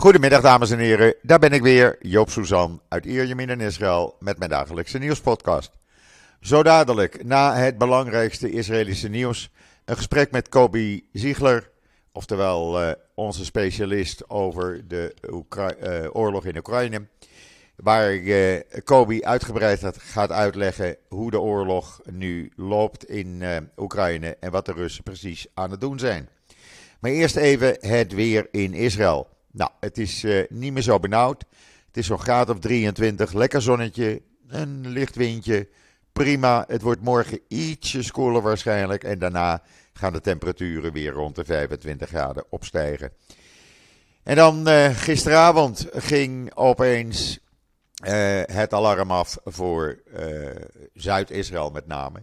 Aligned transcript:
Goedemiddag 0.00 0.40
dames 0.40 0.70
en 0.70 0.78
heren, 0.78 1.14
daar 1.22 1.38
ben 1.38 1.52
ik 1.52 1.62
weer, 1.62 1.96
Joop 2.00 2.30
Suzan 2.30 2.82
uit 2.88 3.04
Ierjemien 3.04 3.48
in 3.48 3.60
Israël 3.60 4.16
met 4.18 4.38
mijn 4.38 4.50
dagelijkse 4.50 4.98
nieuwspodcast. 4.98 5.72
Zo 6.40 6.62
dadelijk, 6.62 7.24
na 7.24 7.54
het 7.54 7.78
belangrijkste 7.78 8.50
Israëlische 8.50 9.08
nieuws, 9.08 9.50
een 9.84 9.96
gesprek 9.96 10.30
met 10.30 10.48
Kobi 10.48 11.08
Ziegler, 11.12 11.70
oftewel 12.12 12.82
uh, 12.82 12.90
onze 13.14 13.44
specialist 13.44 14.30
over 14.30 14.88
de 14.88 15.14
Oekra 15.30 15.74
uh, 15.76 16.06
oorlog 16.12 16.44
in 16.44 16.56
Oekraïne, 16.56 17.06
waar 17.76 18.14
uh, 18.14 18.60
Kobi 18.84 19.22
uitgebreid 19.22 19.84
gaat 19.98 20.30
uitleggen 20.30 20.96
hoe 21.08 21.30
de 21.30 21.40
oorlog 21.40 22.00
nu 22.10 22.52
loopt 22.56 23.04
in 23.04 23.42
Oekraïne 23.76 24.36
en 24.40 24.50
wat 24.50 24.66
de 24.66 24.72
Russen 24.72 25.02
precies 25.02 25.46
aan 25.54 25.70
het 25.70 25.80
doen 25.80 25.98
zijn. 25.98 26.28
Maar 27.00 27.10
eerst 27.10 27.36
even 27.36 27.76
het 27.80 28.12
weer 28.12 28.48
in 28.50 28.74
Israël. 28.74 29.38
Nou, 29.52 29.70
het 29.80 29.98
is 29.98 30.24
uh, 30.24 30.44
niet 30.48 30.72
meer 30.72 30.82
zo 30.82 30.98
benauwd. 30.98 31.44
Het 31.86 31.96
is 31.96 32.06
zo'n 32.06 32.18
graad 32.18 32.50
of 32.50 32.58
23, 32.58 33.32
lekker 33.32 33.62
zonnetje, 33.62 34.22
een 34.48 34.88
licht 34.88 35.16
windje. 35.16 35.68
Prima, 36.12 36.64
het 36.68 36.82
wordt 36.82 37.02
morgen 37.02 37.40
ietsje 37.48 38.10
koeler 38.12 38.42
waarschijnlijk. 38.42 39.04
En 39.04 39.18
daarna 39.18 39.62
gaan 39.92 40.12
de 40.12 40.20
temperaturen 40.20 40.92
weer 40.92 41.12
rond 41.12 41.36
de 41.36 41.44
25 41.44 42.08
graden 42.08 42.44
opstijgen. 42.50 43.12
En 44.22 44.36
dan 44.36 44.68
uh, 44.68 44.88
gisteravond 44.88 45.86
ging 45.92 46.54
opeens 46.54 47.38
uh, 48.04 48.42
het 48.44 48.72
alarm 48.72 49.10
af 49.10 49.38
voor 49.44 50.02
Zuid-Israël 50.92 51.70
met 51.70 51.86
name. 51.86 52.20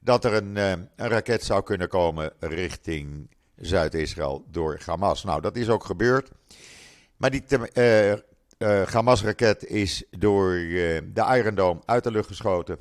Dat 0.00 0.24
er 0.24 0.32
een, 0.32 0.56
een 0.56 0.88
raket 0.96 1.44
zou 1.44 1.62
kunnen 1.62 1.88
komen 1.88 2.32
richting 2.40 3.28
Zuid-Israël 3.56 4.44
door 4.50 4.80
Hamas. 4.86 5.24
Nou, 5.24 5.40
dat 5.40 5.56
is 5.56 5.68
ook 5.68 5.84
gebeurd. 5.84 6.30
Maar 7.16 7.30
die 7.30 7.44
uh, 7.74 8.12
uh, 8.12 8.18
Hamas-raket 8.86 9.64
is 9.64 10.04
door 10.10 10.52
uh, 10.52 11.00
de 11.12 11.36
Iron 11.36 11.54
Dome 11.54 11.80
uit 11.84 12.04
de 12.04 12.10
lucht 12.10 12.26
geschoten 12.26 12.78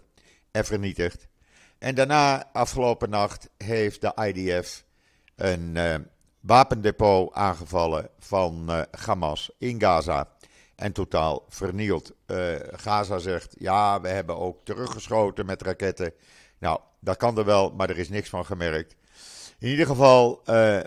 en 0.51 0.65
vernietigd. 0.65 1.27
En 1.77 1.95
daarna, 1.95 2.51
afgelopen 2.53 3.09
nacht, 3.09 3.49
heeft 3.57 4.01
de 4.01 4.13
IDF 4.15 4.83
een 5.35 5.77
wapendepot 6.39 7.33
aangevallen 7.33 8.09
van 8.19 8.85
Hamas 8.91 9.51
in 9.57 9.79
Gaza. 9.81 10.29
En 10.75 10.91
totaal 10.91 11.45
vernield. 11.49 12.11
Gaza 12.71 13.17
zegt, 13.17 13.55
ja, 13.59 14.01
we 14.01 14.07
hebben 14.07 14.37
ook 14.37 14.59
teruggeschoten 14.63 15.45
met 15.45 15.61
raketten. 15.61 16.13
Nou, 16.57 16.79
dat 16.99 17.17
kan 17.17 17.37
er 17.37 17.45
wel, 17.45 17.69
maar 17.69 17.89
er 17.89 17.97
is 17.97 18.09
niks 18.09 18.29
van 18.29 18.45
gemerkt. 18.45 18.95
In 19.61 19.69
ieder 19.69 19.85
geval, 19.85 20.39
uh, 20.39 20.79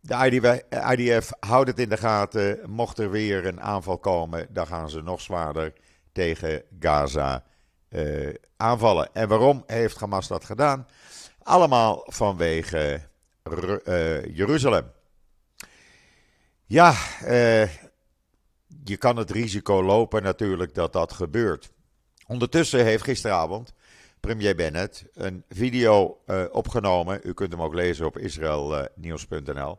de 0.00 0.40
IDF, 0.96 1.30
houdt 1.40 1.68
het 1.68 1.78
in 1.78 1.88
de 1.88 1.96
gaten. 1.96 2.70
Mocht 2.70 2.98
er 2.98 3.10
weer 3.10 3.46
een 3.46 3.60
aanval 3.60 3.98
komen, 3.98 4.46
dan 4.50 4.66
gaan 4.66 4.90
ze 4.90 5.02
nog 5.02 5.20
zwaarder 5.20 5.72
tegen 6.12 6.62
Gaza 6.80 7.44
uh, 7.90 8.34
aanvallen. 8.56 9.08
En 9.12 9.28
waarom 9.28 9.62
heeft 9.66 10.00
Hamas 10.00 10.28
dat 10.28 10.44
gedaan? 10.44 10.86
Allemaal 11.42 12.02
vanwege 12.06 13.00
Jeruzalem. 14.32 14.92
Ja, 16.64 16.94
je 18.84 18.96
kan 18.98 19.16
het 19.16 19.30
risico 19.30 19.82
lopen 19.82 20.22
natuurlijk 20.22 20.74
dat 20.74 20.92
dat 20.92 21.12
gebeurt. 21.12 21.70
Ondertussen 22.26 22.84
heeft 22.84 23.04
gisteravond 23.04 23.72
premier 24.20 24.54
Bennett 24.54 25.04
een 25.14 25.44
video 25.48 26.20
uh, 26.26 26.44
opgenomen. 26.50 27.20
U 27.22 27.32
kunt 27.32 27.52
hem 27.52 27.62
ook 27.62 27.74
lezen 27.74 28.06
op 28.06 28.18
israelnieuws.nl. 28.18 29.78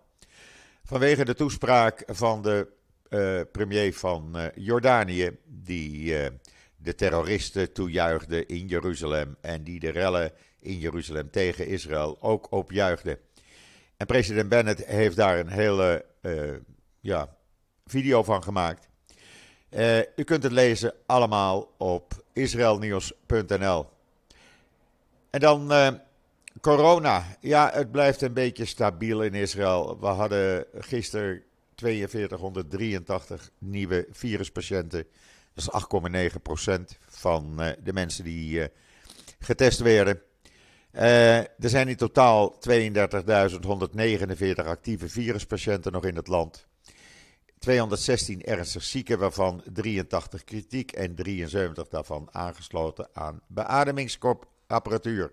Vanwege 0.84 1.26
de 1.26 1.34
toespraak 1.34 2.04
van 2.06 2.42
de 2.42 2.68
uh, 3.10 3.42
premier 3.52 3.94
van 3.94 4.32
uh, 4.36 4.46
Jordanië, 4.56 5.38
die 5.46 6.16
de 6.78 6.96
terroristen 6.96 7.74
toejuichte 7.74 8.46
in 8.46 8.68
Jeruzalem 8.68 9.38
en 9.42 9.64
die 9.64 9.80
de 9.80 9.90
rellen 9.90 10.32
in 10.60 10.78
Jeruzalem 10.78 11.32
tegen 11.32 11.68
Israël 11.68 12.18
ook 12.22 12.52
opjuichte. 12.52 13.20
En 13.98 14.06
president 14.06 14.50
Bennett 14.50 14.86
heeft 14.86 15.16
daar 15.16 15.40
een 15.40 15.50
hele 15.50 16.06
ja, 17.00 17.38
video 17.86 18.24
van 18.24 18.44
gemaakt. 18.44 18.88
u 20.16 20.24
kunt 20.24 20.44
het 20.44 20.52
lezen 20.52 20.94
allemaal 21.06 21.76
op 21.78 22.24
israelnieuws.nl. 22.34 23.98
En 25.30 25.40
dan 25.40 25.72
uh, 25.72 25.88
corona. 26.62 27.26
Ja, 27.40 27.70
het 27.74 27.92
blijft 27.92 28.22
een 28.22 28.34
beetje 28.34 28.66
stabiel 28.66 29.24
in 29.24 29.34
Israël. 29.34 30.00
We 30.00 30.08
hadden 30.08 30.66
gisteren 30.80 31.44
4283 31.76 33.50
nieuwe 33.58 34.08
viruspatiënten. 34.12 35.06
Dat 35.54 35.64
is 35.64 35.70
8,9% 36.70 36.82
van 37.08 37.56
uh, 37.60 37.70
de 37.84 37.94
mensen 37.94 38.24
die 38.24 38.60
uh, 38.60 38.66
getest 39.40 39.80
werden. 39.80 40.22
er 40.92 41.50
zijn 41.70 41.88
in 41.88 41.96
totaal 41.96 42.58
32.149 42.70 42.82
actieve 44.56 45.10
viruspatiënten 45.10 45.92
nog 45.92 46.06
in 46.06 46.16
het 46.16 46.28
land. 46.28 46.68
216 47.60 48.44
ernstig 48.44 48.84
zieken, 48.84 49.20
waarvan 49.20 49.64
83 49.74 50.44
kritiek 50.44 50.92
en 50.92 51.16
73 51.16 51.88
daarvan 51.88 52.28
aangesloten 52.32 53.10
aan 53.14 53.42
beademingskop 53.48 54.48
apparatuur. 54.70 55.32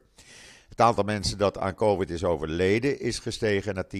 Het 0.69 0.81
aantal 0.81 1.05
mensen 1.05 1.39
dat 1.39 1.59
aan 1.59 1.75
COVID 1.75 2.11
is 2.11 2.25
overleden 2.25 3.01
is 3.01 3.19
gestegen 3.19 3.75
naar 3.75 3.85
10.647. 3.85 3.91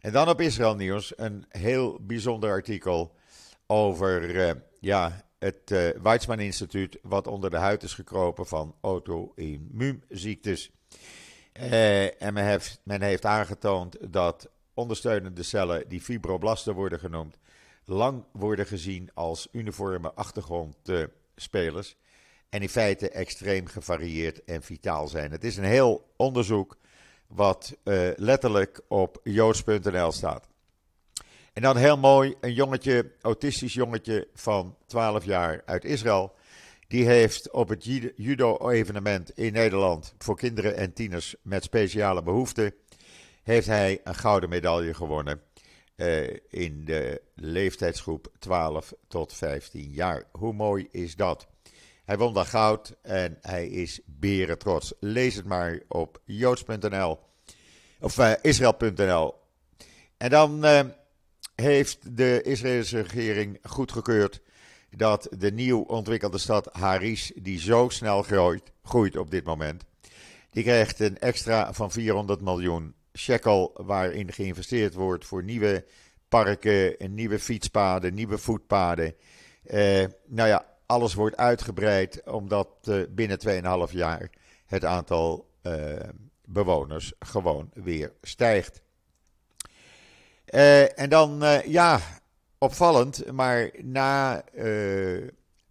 En 0.00 0.12
dan 0.12 0.28
op 0.28 0.40
Israël 0.40 0.74
Nieuws 0.74 1.12
een 1.16 1.44
heel 1.48 1.98
bijzonder 2.02 2.50
artikel 2.50 3.14
over 3.66 4.34
uh, 4.34 4.50
ja, 4.80 5.24
het 5.38 5.70
uh, 5.70 5.88
Weizmann 6.02 6.40
Instituut, 6.40 6.98
wat 7.02 7.26
onder 7.26 7.50
de 7.50 7.56
huid 7.56 7.82
is 7.82 7.94
gekropen 7.94 8.46
van 8.46 8.74
auto-immuunziektes. 8.80 10.70
Uh, 11.60 12.22
en 12.22 12.34
men 12.34 12.44
heeft, 12.44 12.80
men 12.84 13.02
heeft 13.02 13.24
aangetoond 13.24 14.12
dat 14.12 14.50
ondersteunende 14.74 15.42
cellen, 15.42 15.88
die 15.88 16.00
fibroblasten 16.00 16.74
worden 16.74 16.98
genoemd, 16.98 17.38
lang 17.84 18.24
worden 18.32 18.66
gezien 18.66 19.10
als 19.14 19.48
uniforme 19.52 20.12
achtergrond 20.12 20.76
spelers. 21.40 21.96
En 22.48 22.62
in 22.62 22.68
feite 22.68 23.10
extreem 23.10 23.66
gevarieerd 23.66 24.44
en 24.44 24.62
vitaal 24.62 25.08
zijn. 25.08 25.30
Het 25.30 25.44
is 25.44 25.56
een 25.56 25.64
heel 25.64 26.12
onderzoek 26.16 26.76
wat 27.26 27.76
uh, 27.84 28.08
letterlijk 28.16 28.80
op 28.88 29.20
joods.nl 29.22 30.12
staat. 30.12 30.48
En 31.52 31.62
dan 31.62 31.76
heel 31.76 31.98
mooi, 31.98 32.34
een 32.40 32.52
jongetje, 32.52 33.12
autistisch 33.20 33.74
jongetje 33.74 34.28
van 34.34 34.76
12 34.86 35.24
jaar 35.24 35.62
uit 35.64 35.84
Israël. 35.84 36.34
Die 36.88 37.06
heeft 37.06 37.50
op 37.50 37.68
het 37.68 37.84
judo-evenement 38.16 39.30
in 39.30 39.52
Nederland 39.52 40.14
voor 40.18 40.36
kinderen 40.36 40.76
en 40.76 40.92
tieners 40.92 41.34
met 41.42 41.64
speciale 41.64 42.22
behoeften, 42.22 42.74
heeft 43.42 43.66
hij 43.66 44.00
een 44.04 44.14
gouden 44.14 44.48
medaille 44.48 44.94
gewonnen. 44.94 45.40
Uh, 46.00 46.36
in 46.48 46.84
de 46.84 47.22
leeftijdsgroep 47.34 48.32
12 48.38 48.92
tot 49.08 49.34
15 49.34 49.90
jaar. 49.90 50.24
Hoe 50.32 50.52
mooi 50.52 50.88
is 50.90 51.16
dat? 51.16 51.46
Hij 52.04 52.18
won 52.18 52.34
daar 52.34 52.46
goud 52.46 52.96
en 53.02 53.38
hij 53.40 53.68
is 53.68 54.00
beren 54.04 54.58
trots. 54.58 54.92
Lees 55.00 55.34
het 55.34 55.44
maar 55.44 55.80
op 55.88 56.20
joods.nl 56.24 57.18
of 58.00 58.18
uh, 58.18 58.32
israël.nl. 58.42 59.34
En 60.16 60.30
dan 60.30 60.64
uh, 60.64 60.80
heeft 61.54 62.16
de 62.16 62.42
Israëlische 62.42 63.00
regering 63.00 63.58
goedgekeurd 63.62 64.40
dat 64.90 65.28
de 65.38 65.52
nieuw 65.52 65.80
ontwikkelde 65.80 66.38
stad 66.38 66.68
Haris, 66.72 67.32
die 67.34 67.58
zo 67.58 67.88
snel 67.88 68.22
groeit, 68.22 68.72
groeit 68.82 69.16
op 69.16 69.30
dit 69.30 69.44
moment, 69.44 69.84
die 70.50 70.62
krijgt 70.62 71.00
een 71.00 71.18
extra 71.18 71.72
van 71.72 71.90
400 71.90 72.40
miljoen 72.40 72.94
shekel 73.12 73.70
waarin 73.74 74.32
geïnvesteerd 74.32 74.94
wordt 74.94 75.26
voor 75.26 75.44
nieuwe 75.44 75.84
parken, 76.28 77.14
nieuwe 77.14 77.38
fietspaden, 77.38 78.14
nieuwe 78.14 78.38
voetpaden. 78.38 79.14
Uh, 79.64 80.04
nou 80.26 80.48
ja, 80.48 80.66
alles 80.86 81.14
wordt 81.14 81.36
uitgebreid 81.36 82.22
omdat 82.26 82.68
uh, 82.88 83.02
binnen 83.10 83.88
2,5 83.88 83.92
jaar 83.92 84.30
het 84.66 84.84
aantal 84.84 85.50
uh, 85.62 85.94
bewoners 86.44 87.12
gewoon 87.18 87.70
weer 87.74 88.12
stijgt. 88.22 88.82
en 90.94 91.08
dan, 91.08 91.42
ja, 91.66 92.00
opvallend, 92.58 93.32
maar 93.32 93.70
na 93.82 94.44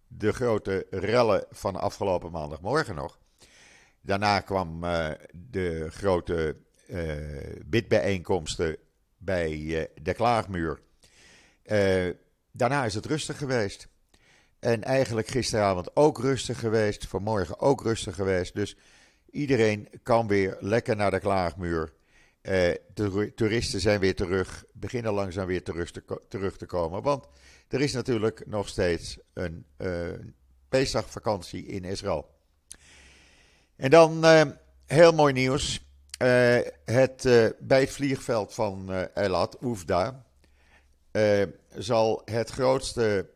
de 0.08 0.32
grote 0.32 0.86
rellen 0.90 1.44
van 1.50 1.76
afgelopen 1.76 2.30
maandagmorgen 2.30 2.94
nog. 2.94 3.18
Daarna 4.00 4.40
kwam 4.40 4.80
de 5.32 5.86
grote 5.90 6.56
bidbijeenkomsten 7.66 8.76
bij 9.20 9.52
uh, 9.52 9.82
de 10.02 10.14
Klaagmuur. 10.14 10.80
Uh, 11.64 12.10
daarna 12.52 12.84
is 12.84 12.94
het 12.94 13.06
rustig 13.06 13.38
geweest. 13.38 13.88
En 14.58 14.84
eigenlijk 14.84 15.28
gisteravond 15.28 15.96
ook 15.96 16.18
rustig 16.18 16.58
geweest. 16.58 17.06
Vanmorgen 17.06 17.60
ook 17.60 17.82
rustig 17.82 18.14
geweest. 18.14 18.54
Dus 18.54 18.76
iedereen 19.30 19.88
kan 20.02 20.26
weer 20.26 20.56
lekker 20.60 20.96
naar 20.96 21.10
de 21.10 21.20
Klaagmuur. 21.20 21.92
de 22.94 23.32
toeristen 23.34 23.80
zijn 23.80 24.00
weer 24.00 24.14
terug, 24.14 24.64
beginnen 24.72 25.12
langzaam 25.12 25.46
weer 25.46 25.62
terug 25.62 25.90
te, 25.90 26.20
terug 26.28 26.56
te 26.56 26.66
komen. 26.66 27.02
Want 27.02 27.26
er 27.68 27.80
is 27.80 27.92
natuurlijk 27.92 28.46
nog 28.46 28.68
steeds 28.68 29.18
een 29.32 29.66
uh, 29.78 30.08
in 31.50 31.84
Israël. 31.84 32.30
En 33.76 33.90
dan 33.90 34.24
heel 34.86 35.12
mooi 35.12 35.32
nieuws. 35.32 35.89
Het, 36.84 37.22
bij 37.58 37.80
het 37.80 37.90
vliegveld 37.90 38.54
van 38.54 39.08
Elat, 39.14 39.56
Oefda, 39.62 40.24
zal 41.74 42.22
het 42.24 42.50
grootste 42.50 43.30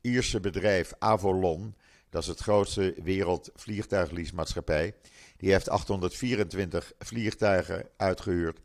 Ierse 0.00 0.40
bedrijf 0.40 0.92
Avolon, 0.98 1.74
dat 2.10 2.22
is 2.22 2.28
het 2.28 2.40
grootste 2.40 2.94
wereldvliegtuigleasemaatschappij, 3.02 4.94
die 5.36 5.52
heeft 5.52 5.68
824 5.68 6.92
vliegtuigen 6.98 7.88
uitgehuurd 7.96 8.60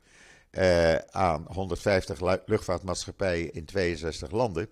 uh, 0.57 0.95
aan 0.95 1.45
150 1.47 2.19
luchtvaartmaatschappijen 2.45 3.53
in 3.53 3.65
62 3.65 4.31
landen. 4.31 4.69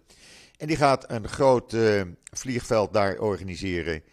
En 0.57 0.67
die 0.67 0.77
gaat 0.77 1.11
een 1.11 1.27
groot 1.27 1.73
uh, 1.73 2.01
vliegveld 2.31 2.93
daar 2.93 3.19
organiseren. 3.19 4.03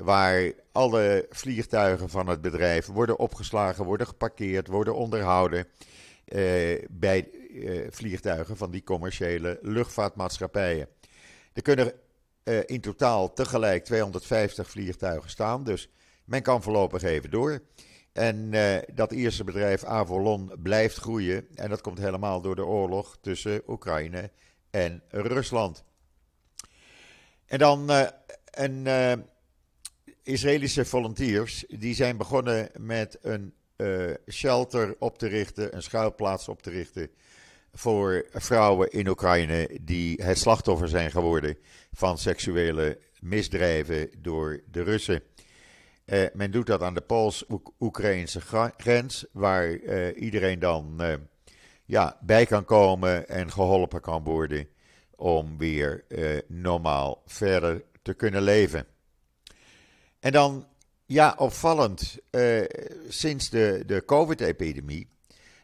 Waar 0.00 0.52
alle 0.72 1.26
vliegtuigen 1.30 2.08
van 2.08 2.26
het 2.26 2.40
bedrijf 2.40 2.86
worden 2.86 3.18
opgeslagen, 3.18 3.84
worden 3.84 4.06
geparkeerd, 4.06 4.66
worden 4.66 4.94
onderhouden. 4.94 5.66
Uh, 6.28 6.84
bij 6.90 7.28
vliegtuigen 7.90 8.56
van 8.56 8.70
die 8.70 8.82
commerciële 8.82 9.58
luchtvaartmaatschappijen. 9.62 10.88
Er 11.52 11.62
kunnen 11.62 11.92
in 12.66 12.80
totaal 12.80 13.32
tegelijk 13.32 13.84
250 13.84 14.70
vliegtuigen 14.70 15.30
staan. 15.30 15.64
Dus 15.64 15.88
men 16.24 16.42
kan 16.42 16.62
voorlopig 16.62 17.02
even 17.02 17.30
door. 17.30 17.62
En 18.12 18.50
dat 18.94 19.12
Ierse 19.12 19.44
bedrijf 19.44 19.84
Avolon 19.84 20.52
blijft 20.62 20.96
groeien. 20.96 21.46
En 21.54 21.70
dat 21.70 21.80
komt 21.80 21.98
helemaal 21.98 22.40
door 22.40 22.56
de 22.56 22.64
oorlog 22.64 23.18
tussen 23.20 23.62
Oekraïne 23.66 24.30
en 24.70 25.02
Rusland. 25.08 25.84
En 27.46 27.58
dan 27.58 27.90
een 28.50 28.86
Israëlische 30.22 30.84
volunteers. 30.84 31.64
Die 31.68 31.94
zijn 31.94 32.16
begonnen 32.16 32.70
met 32.78 33.18
een 33.22 33.54
shelter 34.28 34.96
op 34.98 35.18
te 35.18 35.26
richten. 35.26 35.74
Een 35.74 35.82
schuilplaats 35.82 36.48
op 36.48 36.62
te 36.62 36.70
richten. 36.70 37.10
Voor 37.72 38.26
vrouwen 38.32 38.90
in 38.90 39.08
Oekraïne 39.08 39.78
die 39.80 40.22
het 40.22 40.38
slachtoffer 40.38 40.88
zijn 40.88 41.10
geworden 41.10 41.56
van 41.92 42.18
seksuele 42.18 42.98
misdrijven 43.20 44.10
door 44.18 44.60
de 44.70 44.82
Russen. 44.82 45.22
Uh, 46.06 46.24
men 46.32 46.50
doet 46.50 46.66
dat 46.66 46.82
aan 46.82 46.94
de 46.94 47.00
Pools-Oekraïnse 47.00 48.40
grens, 48.76 49.26
waar 49.32 49.70
uh, 49.70 50.22
iedereen 50.22 50.58
dan 50.58 51.00
ja, 51.84 52.18
bij 52.20 52.46
kan 52.46 52.64
komen 52.64 53.28
en 53.28 53.52
geholpen 53.52 54.00
kan 54.00 54.24
worden 54.24 54.68
om 55.16 55.58
weer 55.58 56.04
normaal 56.46 57.22
verder 57.26 57.84
te 58.02 58.14
kunnen 58.14 58.42
leven. 58.42 58.86
En 60.20 60.32
dan, 60.32 60.66
ja, 61.06 61.34
opvallend, 61.38 62.18
sinds 63.08 63.50
de, 63.50 63.82
de 63.86 64.04
COVID-epidemie 64.04 65.08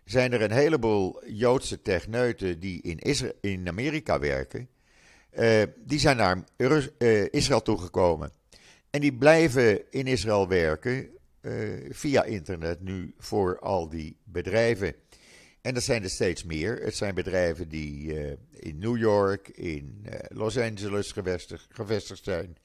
zijn 0.05 0.33
er 0.33 0.43
een 0.43 0.53
heleboel 0.53 1.23
Joodse 1.27 1.83
techneuten 1.83 2.61
die 2.61 2.83
in, 2.83 2.99
Isra 2.99 3.31
in 3.41 3.69
Amerika 3.69 4.19
werken, 4.19 4.69
die 5.77 5.99
zijn 5.99 6.17
naar 6.17 6.45
Israël 7.31 7.63
toegekomen. 7.63 8.33
En 8.91 9.01
die 9.01 9.15
blijven 9.15 9.91
in 9.91 10.07
Israël 10.07 10.49
werken 10.49 11.09
via 11.91 12.25
internet 12.25 12.81
nu 12.81 13.15
voor 13.19 13.59
al 13.59 13.89
die 13.89 14.17
bedrijven. 14.25 14.95
En 15.61 15.75
dat 15.75 15.83
zijn 15.83 16.03
er 16.03 16.11
steeds 16.11 16.45
meer. 16.45 16.81
Het 16.83 16.97
zijn 16.97 17.15
bedrijven 17.15 17.69
die 17.69 18.15
in 18.53 18.79
New 18.79 18.97
York, 18.97 19.49
in 19.49 20.07
Los 20.29 20.59
Angeles 20.59 21.13
gevestigd, 21.13 21.67
gevestigd 21.71 22.25
zijn, 22.25 22.57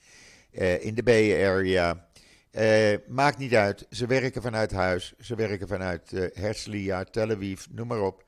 in 0.79 0.95
de 0.95 1.03
Bay 1.03 1.47
Area. 1.47 2.07
maakt 3.07 3.37
niet 3.37 3.55
uit. 3.55 3.85
Ze 3.89 4.05
werken 4.05 4.41
vanuit 4.41 4.71
huis. 4.71 5.13
Ze 5.19 5.35
werken 5.35 5.67
vanuit 5.67 6.11
Herzliya, 6.33 7.03
Tel 7.03 7.29
Aviv, 7.29 7.65
noem 7.69 7.87
maar 7.87 8.01
op. 8.01 8.25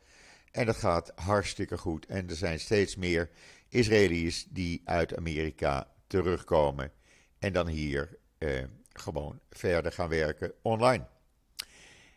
En 0.54 0.66
dat 0.66 0.76
gaat 0.76 1.12
hartstikke 1.16 1.78
goed. 1.78 2.06
En 2.06 2.30
er 2.30 2.36
zijn 2.36 2.60
steeds 2.60 2.96
meer 2.96 3.30
Israëli's 3.70 4.46
die 4.50 4.82
uit 4.86 5.18
Amerika 5.18 5.88
terugkomen. 6.08 6.92
En 7.40 7.54
dan 7.54 7.68
hier 7.68 8.18
eh, 8.38 8.64
gewoon 8.94 9.40
verder 9.50 9.92
gaan 9.92 10.10
werken 10.10 10.54
online. 10.62 11.08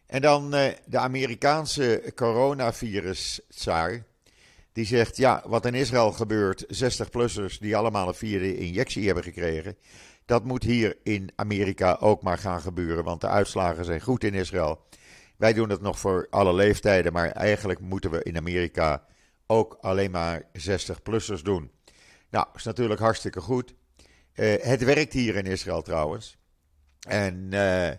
En 0.06 0.20
dan 0.20 0.54
eh, 0.54 0.72
de 0.86 0.98
Amerikaanse 0.98 2.12
coronavirus-tsaar. 2.14 4.04
Die 4.76 4.86
zegt, 4.86 5.16
ja, 5.16 5.42
wat 5.46 5.66
in 5.66 5.74
Israël 5.74 6.12
gebeurt, 6.12 6.64
60-plussers 6.64 7.58
die 7.58 7.76
allemaal 7.76 8.08
een 8.08 8.14
vierde 8.14 8.56
injectie 8.56 9.06
hebben 9.06 9.24
gekregen. 9.24 9.76
Dat 10.24 10.44
moet 10.44 10.62
hier 10.62 10.96
in 11.02 11.32
Amerika 11.36 11.96
ook 12.00 12.22
maar 12.22 12.38
gaan 12.38 12.60
gebeuren, 12.60 13.04
want 13.04 13.20
de 13.20 13.28
uitslagen 13.28 13.84
zijn 13.84 14.00
goed 14.00 14.24
in 14.24 14.34
Israël. 14.34 14.86
Wij 15.36 15.52
doen 15.52 15.70
het 15.70 15.80
nog 15.80 15.98
voor 15.98 16.26
alle 16.30 16.54
leeftijden, 16.54 17.12
maar 17.12 17.30
eigenlijk 17.30 17.80
moeten 17.80 18.10
we 18.10 18.22
in 18.22 18.36
Amerika 18.36 19.06
ook 19.46 19.78
alleen 19.80 20.10
maar 20.10 20.42
60-plussers 20.42 21.42
doen. 21.42 21.70
Nou, 22.30 22.46
is 22.54 22.64
natuurlijk 22.64 23.00
hartstikke 23.00 23.40
goed. 23.40 23.74
Uh, 24.34 24.54
het 24.60 24.84
werkt 24.84 25.12
hier 25.12 25.36
in 25.36 25.46
Israël 25.46 25.82
trouwens. 25.82 26.38
En 27.08 27.48
uh, 27.52 27.90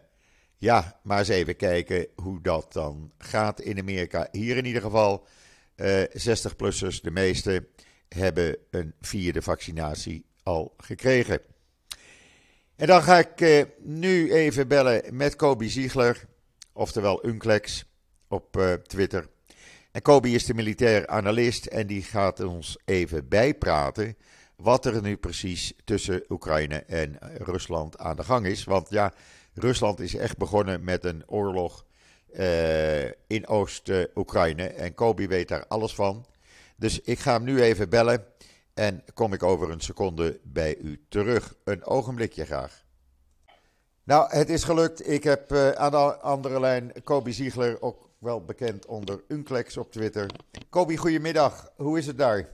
ja, 0.57 0.99
maar 1.03 1.19
eens 1.19 1.27
even 1.27 1.55
kijken 1.55 2.07
hoe 2.15 2.41
dat 2.41 2.73
dan 2.73 3.11
gaat 3.17 3.61
in 3.61 3.79
Amerika. 3.79 4.27
Hier 4.31 4.57
in 4.57 4.65
ieder 4.65 4.81
geval, 4.81 5.27
uh, 5.77 6.03
eh, 6.03 6.09
60-plussers, 6.09 7.01
de 7.01 7.11
meeste, 7.11 7.67
hebben 8.09 8.57
een 8.69 8.93
vierde 9.01 9.41
vaccinatie 9.41 10.25
al 10.43 10.73
gekregen. 10.77 11.41
En 12.75 12.87
dan 12.87 13.03
ga 13.03 13.17
ik 13.17 13.67
nu 13.83 14.33
even 14.33 14.67
bellen 14.67 15.15
met 15.15 15.35
Kobi 15.35 15.69
Ziegler, 15.69 16.25
oftewel 16.73 17.25
Unclex, 17.25 17.85
op 18.27 18.77
Twitter. 18.83 19.27
En 19.91 20.01
Kobi 20.01 20.35
is 20.35 20.45
de 20.45 20.53
militair 20.53 21.07
analist 21.07 21.65
en 21.65 21.87
die 21.87 22.03
gaat 22.03 22.39
ons 22.39 22.77
even 22.85 23.27
bijpraten 23.27 24.17
wat 24.55 24.85
er 24.85 25.01
nu 25.01 25.17
precies 25.17 25.73
tussen 25.83 26.23
Oekraïne 26.29 26.75
en 26.77 27.17
Rusland 27.37 27.97
aan 27.97 28.15
de 28.15 28.23
gang 28.23 28.45
is. 28.45 28.63
Want 28.63 28.89
ja, 28.89 29.13
Rusland 29.53 29.99
is 29.99 30.15
echt 30.15 30.37
begonnen 30.37 30.83
met 30.83 31.03
een 31.03 31.23
oorlog 31.25 31.85
uh, 32.33 33.05
in 33.05 33.47
Oost-Oekraïne. 33.47 34.67
En 34.67 34.93
Kobi 34.93 35.27
weet 35.27 35.47
daar 35.47 35.67
alles 35.67 35.95
van. 35.95 36.25
Dus 36.75 37.01
ik 37.01 37.19
ga 37.19 37.33
hem 37.33 37.43
nu 37.43 37.61
even 37.61 37.89
bellen. 37.89 38.25
En 38.73 39.03
kom 39.13 39.33
ik 39.33 39.43
over 39.43 39.71
een 39.71 39.81
seconde 39.81 40.39
bij 40.43 40.77
u 40.77 41.05
terug. 41.09 41.55
Een 41.63 41.85
ogenblikje 41.85 42.45
graag. 42.45 42.85
Nou, 44.03 44.29
het 44.29 44.49
is 44.49 44.63
gelukt. 44.63 45.09
Ik 45.09 45.23
heb 45.23 45.51
uh, 45.51 45.69
aan 45.69 45.91
de 45.91 46.17
andere 46.17 46.59
lijn 46.59 46.91
Kobi 47.03 47.31
Ziegler, 47.31 47.81
ook 47.81 48.09
wel 48.19 48.45
bekend 48.45 48.85
onder 48.85 49.23
Unclex 49.27 49.77
op 49.77 49.91
Twitter. 49.91 50.29
Kobi, 50.69 50.97
goedemiddag. 50.97 51.71
Hoe 51.75 51.97
is 51.97 52.07
het 52.07 52.17
daar? 52.17 52.49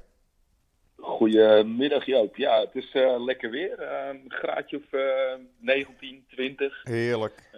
Goedemiddag 0.97 2.05
Joop. 2.05 2.35
Ja, 2.35 2.59
het 2.59 2.75
is 2.75 2.93
uh, 2.93 3.23
lekker 3.23 3.49
weer. 3.49 3.79
Uh, 3.79 4.07
een 4.09 4.25
graadje 4.27 4.77
of 4.77 4.91
uh, 4.91 5.01
19, 5.59 6.25
20. 6.29 6.81
Heerlijk. 6.83 7.51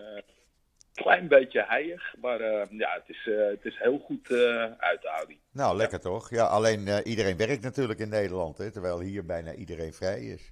Eh, 0.96 1.04
klein 1.04 1.28
beetje 1.28 1.66
heilig, 1.68 2.16
maar 2.22 2.40
ja, 2.70 2.90
het 2.94 3.04
is, 3.08 3.30
het 3.50 3.66
is 3.66 3.78
heel 3.78 4.00
goed 4.00 4.32
uit 4.78 5.02
te 5.02 5.08
houden. 5.08 5.38
Nou, 5.52 5.78
lekker 5.78 6.00
ja. 6.04 6.10
toch? 6.10 6.30
Ja, 6.30 6.46
alleen 6.46 6.88
iedereen 7.04 7.38
werkt 7.38 7.62
natuurlijk 7.62 8.00
in 8.00 8.10
Nederland, 8.10 8.58
hè, 8.58 8.72
terwijl 8.72 9.00
hier 9.00 9.26
bijna 9.26 9.54
iedereen 9.54 9.94
vrij 9.94 10.20
is. 10.20 10.52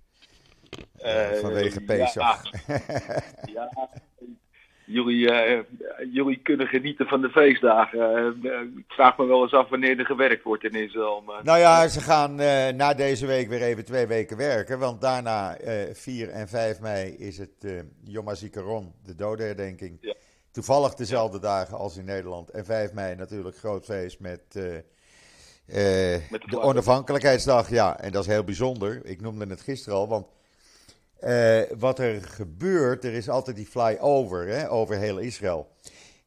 vanwege 1.41 1.81
Pesach. 1.81 2.41
Ja, 2.67 2.81
ja, 3.53 3.89
jullie, 4.85 5.31
jullie 6.11 6.39
kunnen 6.41 6.67
genieten 6.67 7.07
van 7.07 7.21
de 7.21 7.29
feestdagen. 7.29 8.37
Ik 8.77 8.93
vraag 8.93 9.17
me 9.17 9.25
wel 9.25 9.41
eens 9.41 9.53
af 9.53 9.69
wanneer 9.69 9.99
er 9.99 10.05
gewerkt 10.05 10.43
wordt 10.43 10.63
in 10.63 10.75
Israël. 10.75 11.21
Maar... 11.21 11.43
Nou 11.43 11.59
ja, 11.59 11.87
ze 11.87 11.99
gaan 11.99 12.35
na 12.75 12.93
deze 12.93 13.25
week 13.25 13.49
weer 13.49 13.61
even 13.61 13.85
twee 13.85 14.07
weken 14.07 14.37
werken. 14.37 14.79
Want 14.79 15.01
daarna, 15.01 15.57
4 15.93 16.29
en 16.29 16.47
5 16.47 16.81
mei, 16.81 17.11
is 17.11 17.37
het 17.37 17.85
Yom 18.03 18.27
HaZikaron, 18.27 18.93
de 19.03 19.15
dodenherdenking. 19.15 19.97
Ja. 20.01 20.15
Toevallig 20.53 20.93
dezelfde 20.93 21.39
dagen 21.39 21.77
als 21.77 21.97
in 21.97 22.05
Nederland. 22.05 22.49
En 22.49 22.65
5 22.65 22.93
mei 22.93 23.15
natuurlijk 23.15 23.57
groot 23.57 23.85
feest 23.85 24.19
met, 24.19 24.41
met 24.53 24.61
de, 25.65 26.21
de 26.45 26.59
onafhankelijkheidsdag. 26.59 27.69
Ja, 27.69 27.99
en 27.99 28.11
dat 28.11 28.23
is 28.23 28.29
heel 28.29 28.43
bijzonder. 28.43 29.05
Ik 29.05 29.21
noemde 29.21 29.47
het 29.47 29.61
gisteren 29.61 29.97
al, 29.97 30.07
want 30.07 30.27
uh, 31.21 31.61
wat 31.77 31.99
er 31.99 32.23
gebeurt, 32.23 33.03
er 33.03 33.13
is 33.13 33.29
altijd 33.29 33.55
die 33.55 33.65
flyover 33.65 34.47
hè, 34.47 34.71
over 34.71 34.97
heel 34.97 35.17
Israël. 35.17 35.67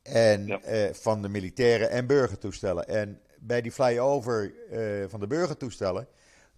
En 0.02 0.46
ja. 0.46 0.60
van 0.92 1.22
de 1.22 1.28
militaire 1.28 1.86
en 1.86 2.06
burgertoestellen. 2.06 2.88
En 2.88 3.20
bij 3.38 3.62
die 3.62 3.72
flyover 3.72 4.52
van 5.08 5.20
de 5.20 5.26
burgertoestellen 5.26 6.08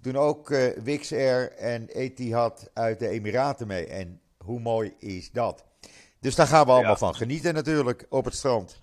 doen 0.00 0.16
ook 0.16 0.48
Wix 0.82 1.12
Air 1.12 1.52
en 1.52 1.88
Etihad 1.88 2.70
uit 2.72 2.98
de 2.98 3.08
Emiraten 3.08 3.66
mee. 3.66 3.87
En 3.87 4.20
hoe 4.37 4.60
mooi 4.60 4.94
is 4.98 5.30
dat? 5.32 5.64
Dus 6.20 6.34
daar 6.34 6.46
gaan 6.46 6.64
we 6.64 6.72
allemaal 6.72 6.90
ja. 6.90 6.96
van 6.96 7.14
genieten 7.14 7.54
natuurlijk 7.54 8.06
op 8.08 8.25
het 8.25 8.34
strand. 8.34 8.80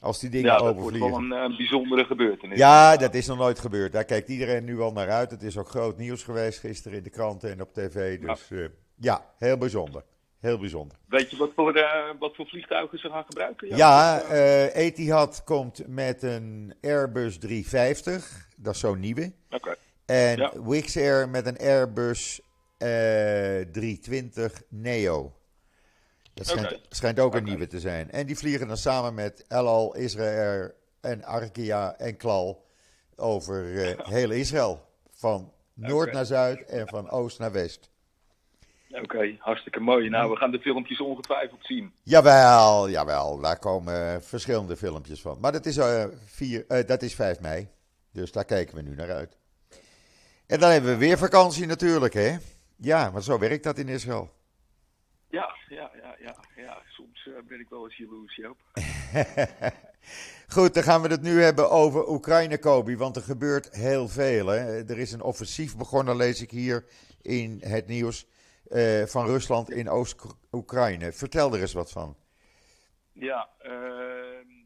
Als 0.00 0.20
die 0.20 0.30
dingen 0.30 0.58
overvliegen. 0.58 0.92
Ja, 0.92 0.98
dat 0.98 1.10
wordt 1.10 1.28
wel 1.28 1.44
een, 1.44 1.56
bijzondere 1.56 2.04
gebeurtenis. 2.04 2.58
Ja, 2.58 2.96
dat 2.96 3.14
is 3.14 3.26
nog 3.26 3.38
nooit 3.38 3.58
gebeurd. 3.58 3.92
Daar 3.92 4.04
kijkt 4.04 4.28
iedereen 4.28 4.64
nu 4.64 4.80
al 4.80 4.92
naar 4.92 5.10
uit. 5.10 5.30
Het 5.30 5.42
is 5.42 5.58
ook 5.58 5.68
groot 5.68 5.98
nieuws 5.98 6.22
geweest 6.22 6.58
gisteren 6.58 6.98
in 6.98 7.04
de 7.04 7.10
kranten 7.10 7.50
en 7.50 7.60
op 7.60 7.72
tv. 7.72 8.20
Dus 8.20 8.48
ja, 8.48 8.68
ja 8.96 9.24
heel 9.38 9.56
bijzonder. 9.56 10.02
Heel 10.40 10.58
bijzonder. 10.58 10.96
Weet 11.08 11.30
je 11.30 11.36
wat 11.36 11.50
voor, 11.54 11.76
uh, 11.76 11.84
wat 12.18 12.34
voor 12.34 12.46
vliegtuigen 12.46 12.98
ze 12.98 13.08
gaan 13.08 13.24
gebruiken? 13.24 13.68
Ja, 13.68 13.76
ja 13.76 14.68
Etihad 14.68 15.44
komt 15.44 15.86
met 15.86 16.22
een 16.22 16.74
Airbus 16.82 17.38
350. 17.38 18.48
Dat 18.56 18.74
is 18.74 18.80
zo'n 18.80 19.00
nieuwe. 19.00 19.32
Oké. 19.50 19.76
En 20.06 20.36
ja. 20.36 20.52
Wix 20.62 20.96
Air 20.96 21.28
met 21.28 21.46
een 21.46 21.58
Airbus 21.58 22.40
uh, 22.78 22.88
320 23.72 24.62
Neo. 24.68 25.32
Dat 26.34 26.46
schijnt, 26.46 26.66
okay. 26.66 26.80
schijnt 26.88 27.20
ook 27.20 27.34
een 27.34 27.44
nieuwe 27.44 27.66
te 27.66 27.80
zijn. 27.80 28.10
En 28.10 28.26
die 28.26 28.36
vliegen 28.36 28.68
dan 28.68 28.76
samen 28.76 29.14
met 29.14 29.44
El 29.48 29.66
Al, 29.66 29.96
Israël 29.96 30.70
en 31.00 31.24
Arkia 31.24 31.94
en 31.98 32.16
Klal 32.16 32.64
over 33.16 33.64
heel 34.16 34.30
Israël. 34.30 34.88
Van 35.10 35.52
noord 35.74 36.08
okay. 36.08 36.14
naar 36.14 36.24
zuid 36.24 36.64
en 36.64 36.88
van 36.88 37.10
oost 37.10 37.38
naar 37.38 37.52
west. 37.52 37.92
Oké, 39.02 39.36
hartstikke 39.38 39.80
mooi. 39.80 40.08
Nou, 40.08 40.30
we 40.30 40.36
gaan 40.36 40.50
de 40.50 40.60
filmpjes 40.60 41.00
ongetwijfeld 41.00 41.60
zien. 41.62 41.92
Jawel, 42.02 42.90
jawel. 42.90 43.40
Daar 43.40 43.58
komen 43.58 44.22
verschillende 44.22 44.76
filmpjes 44.76 45.20
van. 45.20 45.38
Maar 45.40 45.52
dat 45.52 45.66
is, 45.66 45.76
uh, 45.76 46.04
vier, 46.24 46.64
uh, 46.68 46.86
dat 46.86 47.02
is 47.02 47.14
5 47.14 47.40
mei. 47.40 47.68
Dus 48.12 48.32
daar 48.32 48.44
kijken 48.44 48.76
we 48.76 48.82
nu 48.82 48.94
naar 48.94 49.12
uit. 49.12 49.36
En 50.46 50.60
dan 50.60 50.70
hebben 50.70 50.90
we 50.90 50.96
weer 50.96 51.18
vakantie 51.18 51.66
natuurlijk, 51.66 52.14
hè? 52.14 52.36
Ja, 52.76 53.10
maar 53.10 53.22
zo 53.22 53.38
werkt 53.38 53.64
dat 53.64 53.78
in 53.78 53.88
Israël. 53.88 54.30
Ja, 56.04 56.16
ja, 56.20 56.34
ja. 56.56 56.82
Soms 56.88 57.26
uh, 57.26 57.34
ben 57.48 57.60
ik 57.60 57.68
wel 57.68 57.84
eens 57.84 57.96
jaloers, 57.96 58.36
Joop. 58.36 58.56
Goed, 60.54 60.74
dan 60.74 60.82
gaan 60.82 61.02
we 61.02 61.08
het 61.08 61.22
nu 61.22 61.42
hebben 61.42 61.70
over 61.70 62.08
Oekraïne, 62.08 62.58
Kobi. 62.58 62.96
Want 62.96 63.16
er 63.16 63.22
gebeurt 63.22 63.74
heel 63.74 64.08
veel. 64.08 64.46
Hè? 64.46 64.88
Er 64.88 64.98
is 64.98 65.12
een 65.12 65.22
offensief 65.22 65.76
begonnen, 65.76 66.16
lees 66.16 66.42
ik 66.42 66.50
hier 66.50 66.84
in 67.22 67.60
het 67.64 67.86
nieuws. 67.86 68.26
Uh, 68.68 69.04
van 69.04 69.26
Rusland 69.26 69.70
in 69.70 69.88
Oost-Oekraïne. 69.88 71.12
Vertel 71.12 71.54
er 71.54 71.60
eens 71.60 71.72
wat 71.72 71.92
van. 71.92 72.16
Ja, 73.12 73.48
uh, 73.62 73.70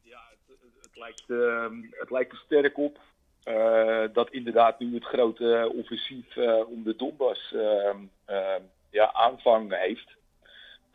ja 0.03 0.21
het, 0.47 0.59
het, 0.83 0.97
lijkt, 0.97 1.25
uh, 1.27 1.67
het 1.91 2.11
lijkt 2.11 2.33
er 2.33 2.39
sterk 2.39 2.79
op 2.79 2.99
eh, 3.43 4.05
dat 4.13 4.31
inderdaad 4.31 4.79
nu 4.79 4.95
het 4.95 5.05
grote 5.05 5.73
offensief 5.75 6.37
om 6.67 6.83
de 6.85 6.97
Donbass 6.97 7.53
ehm, 7.53 7.97
ehm, 8.25 8.63
ja, 8.91 9.13
aanvang 9.13 9.79
heeft. 9.79 10.18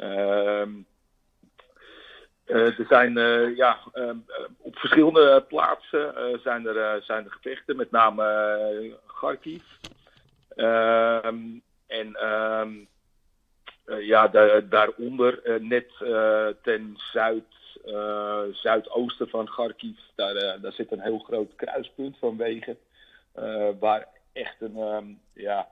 Ehm, 0.03 0.71
er 2.45 2.85
zijn 2.89 3.13
ja, 3.55 3.79
op 4.57 4.77
verschillende 4.77 5.45
plaatsen 5.47 6.39
zijn, 6.43 6.67
er, 6.67 7.03
zijn 7.03 7.25
er 7.25 7.31
gevechten, 7.31 7.75
met 7.75 7.91
name 7.91 8.97
Kharkiv. 9.07 9.63
en 11.87 12.17
uh, 12.21 12.65
ja, 14.07 14.27
da 14.27 14.59
daaronder, 14.61 15.61
net 15.61 15.91
ten 16.61 16.93
zuid, 16.95 17.45
zuidoosten 18.51 19.29
van 19.29 19.45
Kharkiv, 19.45 19.99
daar, 20.15 20.61
daar 20.61 20.71
zit 20.71 20.91
een 20.91 21.01
heel 21.01 21.19
groot 21.19 21.55
kruispunt 21.55 22.17
van 22.17 22.37
wegen. 22.37 22.77
waar 23.79 24.07
echt 24.33 24.61
een, 24.61 25.19
ja, 25.33 25.67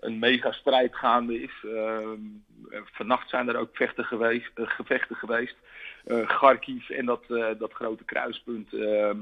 een 0.00 0.18
mega 0.18 0.52
strijd 0.52 0.94
gaande 0.96 1.42
is. 1.42 1.64
Ehm, 1.64 2.20
vannacht 2.84 3.28
zijn 3.28 3.48
er 3.48 3.56
ook 3.56 3.76
vechten 3.76 4.04
geweest, 4.04 4.50
gevechten 4.54 5.16
geweest. 5.16 5.56
Kharkiv 6.26 6.90
en 6.90 7.06
dat, 7.06 7.24
dat 7.58 7.72
grote 7.72 8.04
kruispunt 8.04 8.72
ehm, 8.72 9.18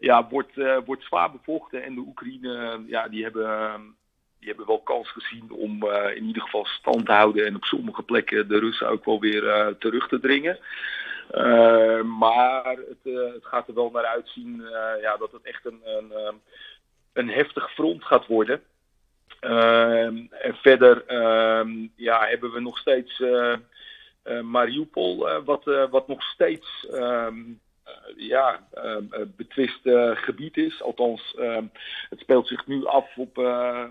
ja, 0.00 0.28
wordt, 0.28 0.52
wordt 0.84 1.04
zwaar 1.04 1.30
bevochten. 1.30 1.82
En 1.82 1.94
de 1.94 2.00
Oekraïne, 2.00 2.82
ja, 2.86 3.08
die 3.08 3.22
hebben 3.22 3.98
die 4.38 4.48
hebben 4.48 4.66
wel 4.66 4.80
kans 4.80 5.10
gezien 5.10 5.50
om 5.50 5.84
in 5.90 6.24
ieder 6.24 6.42
geval 6.42 6.64
stand 6.64 7.06
te 7.06 7.12
houden 7.12 7.46
en 7.46 7.56
op 7.56 7.64
sommige 7.64 8.02
plekken 8.02 8.48
de 8.48 8.58
Russen 8.58 8.88
ook 8.88 9.04
wel 9.04 9.20
weer 9.20 9.76
terug 9.78 10.08
te 10.08 10.20
dringen. 10.20 10.58
Maar 12.18 12.64
het, 12.64 13.14
het, 13.34 13.46
gaat 13.46 13.68
er 13.68 13.74
wel 13.74 13.90
naar 13.90 14.06
uitzien 14.06 14.62
ja, 15.00 15.16
dat 15.16 15.32
het 15.32 15.42
echt 15.42 15.66
een, 15.66 15.80
een, 15.84 16.12
een 17.12 17.28
heftig 17.28 17.72
front 17.72 18.04
gaat 18.04 18.26
worden. 18.26 18.62
Ehm, 19.40 20.16
en 20.30 20.54
verder 20.54 21.06
ehm, 21.06 21.86
ja, 21.96 22.26
hebben 22.26 22.52
we 22.52 22.60
nog 22.60 22.78
steeds 22.78 23.22
Mariupol, 24.42 25.42
wat, 25.44 25.64
wat 25.90 26.08
nog 26.08 26.22
steeds 26.22 26.86
um, 26.92 27.60
ja, 28.16 28.66
betwist 29.36 29.80
gebied 30.14 30.56
is. 30.56 30.82
Althans, 30.82 31.36
het 32.08 32.20
speelt 32.20 32.48
zich 32.48 32.66
nu 32.66 32.86
af 32.86 33.16
op, 33.16 33.38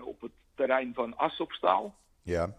op 0.04 0.20
het 0.20 0.30
terrein 0.54 0.94
van 0.94 1.16
Asopstaal. 1.16 1.94
Ja. 2.22 2.54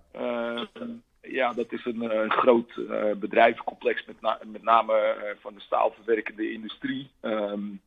Ja, 1.21 1.53
dat 1.53 1.71
is 1.71 1.85
een, 1.85 2.01
een 2.21 2.31
groot 2.31 2.75
uh, 2.75 3.11
bedrijvencomplex, 3.15 4.05
met, 4.05 4.21
na 4.21 4.39
met 4.45 4.63
name 4.63 4.93
uh, 4.93 5.41
van 5.41 5.53
de 5.53 5.59
staalverwerkende 5.59 6.51
industrie. 6.51 7.09
Um, 7.21 7.81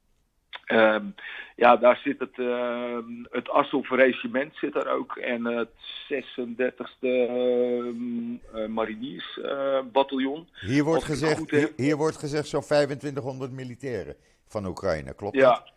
um, 0.67 1.15
ja, 1.57 1.77
daar 1.77 2.01
zit 2.05 2.19
het, 2.19 2.39
ehm, 2.39 3.25
het 3.31 3.49
Assof-regiment 3.49 4.57
zit 4.57 4.73
daar 4.73 4.89
ook 4.89 5.17
en 5.17 5.45
het 5.45 5.71
36e 6.09 7.09
mariniersbataljon. 8.69 10.49
hier, 10.61 10.85
wordt 10.85 11.05
gezegd, 11.05 11.51
hier, 11.51 11.73
hier, 11.77 11.97
wordt 11.97 12.17
gezegd 12.17 12.47
zo'n 12.47 12.63
2500 12.63 13.53
militairen 13.53 14.17
van 14.47 14.67
Oekraïne, 14.67 15.15
klopt 15.15 15.37
ja. 15.37 15.51
dat? 15.51 15.73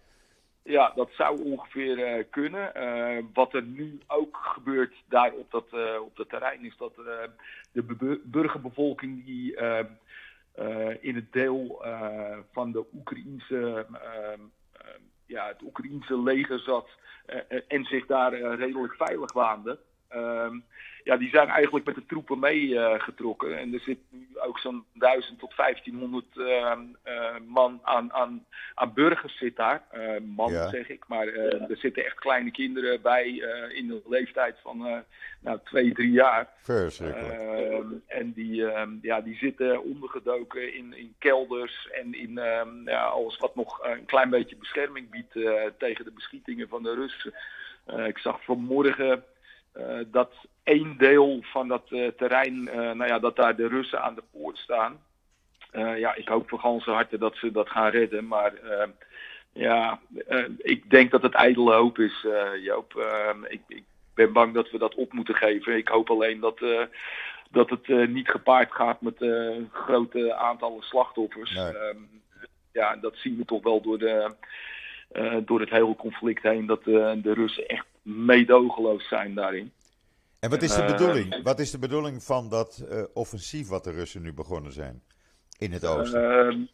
Ja, 0.67 0.91
dat 0.96 1.10
zou 1.12 1.44
ongeveer 1.44 2.17
uh, 2.17 2.24
kunnen. 2.29 2.72
Uh, 2.75 3.24
wat 3.34 3.53
er 3.53 3.63
nu 3.63 4.00
ook 4.08 4.38
gebeurt 4.41 4.94
daar 5.10 5.32
op 5.32 5.51
dat, 5.51 5.65
uh, 5.74 6.01
op 6.01 6.15
dat 6.15 6.29
terrein 6.29 6.65
is 6.65 6.77
dat 6.77 6.96
de 7.72 8.20
burgerbevolking 8.24 9.25
die 9.25 9.56
in 11.00 11.15
het 11.15 11.32
deel 11.32 11.86
van 12.51 12.72
de 12.72 12.86
Oekraïnse, 12.94 13.86
ja, 15.25 15.48
het 15.48 15.62
Oekraïnse 15.62 16.22
leger 16.22 16.60
zat 16.60 16.89
en 17.67 17.84
zich 17.84 18.06
daar 18.06 18.56
redelijk 18.56 18.94
veilig 18.96 19.34
waande. 19.34 19.79
Ehm, 21.08 21.14
ja, 21.14 21.18
die 21.18 21.30
zijn 21.30 21.50
eigenlijk 21.50 21.86
met 21.86 21.96
de 21.96 22.06
troepen 22.06 22.40
meegetrokken. 22.40 23.50
Uh, 23.50 23.60
en 23.60 23.74
er 23.74 23.80
zit 23.80 23.98
nu 24.10 24.28
ook 24.34 24.60
zo'n 24.60 24.86
1000 24.94 25.40
tot 25.40 25.56
1500 25.56 26.26
uh, 26.36 26.46
uh, 27.06 27.36
man 27.48 27.80
aan, 27.84 28.14
aan, 28.14 28.46
aan 28.76 28.94
burgers 28.94 29.38
zit 29.38 29.56
daar. 29.56 29.84
Uh, 29.94 30.20
man 30.36 30.52
ja. 30.52 30.70
zeg 30.70 30.90
ik, 30.90 31.04
maar 31.08 31.28
er 31.28 31.78
zitten 31.78 32.06
echt 32.06 32.20
kleine 32.20 32.52
kinderen 32.52 33.02
bij 33.02 33.30
in 33.74 33.88
de 33.88 34.02
leeftijd 34.08 34.56
van 34.62 35.04
nou, 35.42 35.60
twee, 35.64 35.94
drie 35.94 36.12
jaar. 36.12 36.50
Ehm, 36.68 37.86
en 38.08 38.34
die, 38.34 38.66
ehm, 38.66 38.92
ja, 39.02 39.22
die 39.22 39.36
zitten 39.36 39.84
ondergedoken 39.84 40.74
in, 40.74 40.94
in 40.94 41.16
kelders 41.20 41.90
en 41.92 42.14
in 42.14 42.32
ja, 42.86 43.04
alles 43.04 43.38
wat 43.38 43.56
nog 43.56 43.84
een 43.84 44.06
klein 44.06 44.30
beetje 44.30 44.56
bescherming 44.56 45.10
biedt 45.10 45.32
tegen 45.78 46.06
de 46.06 46.12
beschietingen 46.12 46.68
van 46.68 46.84
de 46.84 46.94
Russen. 46.94 47.34
ik 48.08 48.18
zag 48.18 48.44
vanmorgen 48.44 49.24
dat 50.07 50.31
één 50.67 50.98
deel 50.98 51.39
van 51.41 51.67
dat 51.67 51.84
uh, 51.89 52.07
terrein, 52.07 52.53
uh, 52.53 52.75
nou 52.75 53.05
ja, 53.05 53.19
dat 53.19 53.36
daar 53.36 53.55
de 53.55 53.67
Russen 53.67 54.01
aan 54.01 54.15
de 54.15 54.24
poort 54.31 54.57
staan. 54.57 55.00
ja, 55.98 56.15
ik 56.15 56.27
hoop 56.27 56.50
voor 56.50 56.60
ganse 56.60 56.91
harte 56.91 57.17
dat 57.17 57.36
ze 57.36 57.51
dat 57.51 57.69
gaan 57.69 57.89
redden. 57.89 58.27
Maar 58.27 58.53
ja, 59.53 60.00
ik 60.57 60.89
denk 60.89 61.12
dat 61.12 61.22
het 61.22 61.34
ijdele 61.34 61.74
hoop 61.74 62.00
is, 62.00 62.25
Joop. 62.62 63.07
Ik, 63.48 63.62
ik, 63.67 63.84
ben 64.13 64.34
bang 64.34 64.53
dat 64.53 64.72
we 64.72 64.77
dat 64.77 64.96
op 64.96 65.13
moeten 65.13 65.36
geven. 65.36 65.77
Ik 65.77 65.88
hoop 65.88 66.10
alleen 66.10 66.39
dat, 66.39 66.60
dat 67.51 67.69
het 67.69 68.10
niet 68.10 68.29
gepaard 68.29 68.72
gaat 68.72 69.01
met 69.01 69.25
grote 69.72 70.36
aantallen 70.36 70.81
slachtoffers. 70.81 71.55
Nee. 71.55 71.74
ja, 72.72 72.96
dat 72.96 73.15
zien 73.15 73.38
we 73.38 73.46
toch 73.46 73.63
wel 73.63 73.81
door 73.81 73.98
de... 73.98 74.36
door 75.46 75.60
het 75.60 75.69
hele 75.69 75.96
conflict 75.96 76.43
heen 76.43 76.65
dat 76.65 76.84
de 76.84 77.34
Russen 77.34 77.67
echt 77.67 77.86
meedogenloos 78.08 79.08
zijn 79.08 79.34
daarin. 79.34 79.72
En 80.40 80.50
wat 80.50 80.62
is 80.62 80.76
de 80.76 80.86
bedoeling? 80.86 81.36
Uh, 81.36 81.44
wat 81.44 81.60
is 81.60 81.72
de 81.72 81.80
bedoeling 81.80 82.24
van 82.24 82.50
dat 82.50 82.86
uh, 82.90 83.04
offensief 83.14 83.68
wat 83.68 83.84
de 83.84 83.92
Russen 83.92 84.22
nu 84.22 84.34
begonnen 84.34 84.72
zijn 84.72 85.04
in 85.60 85.72
het 85.72 85.86
oosten? 85.86 86.22
Uh, 86.22 86.68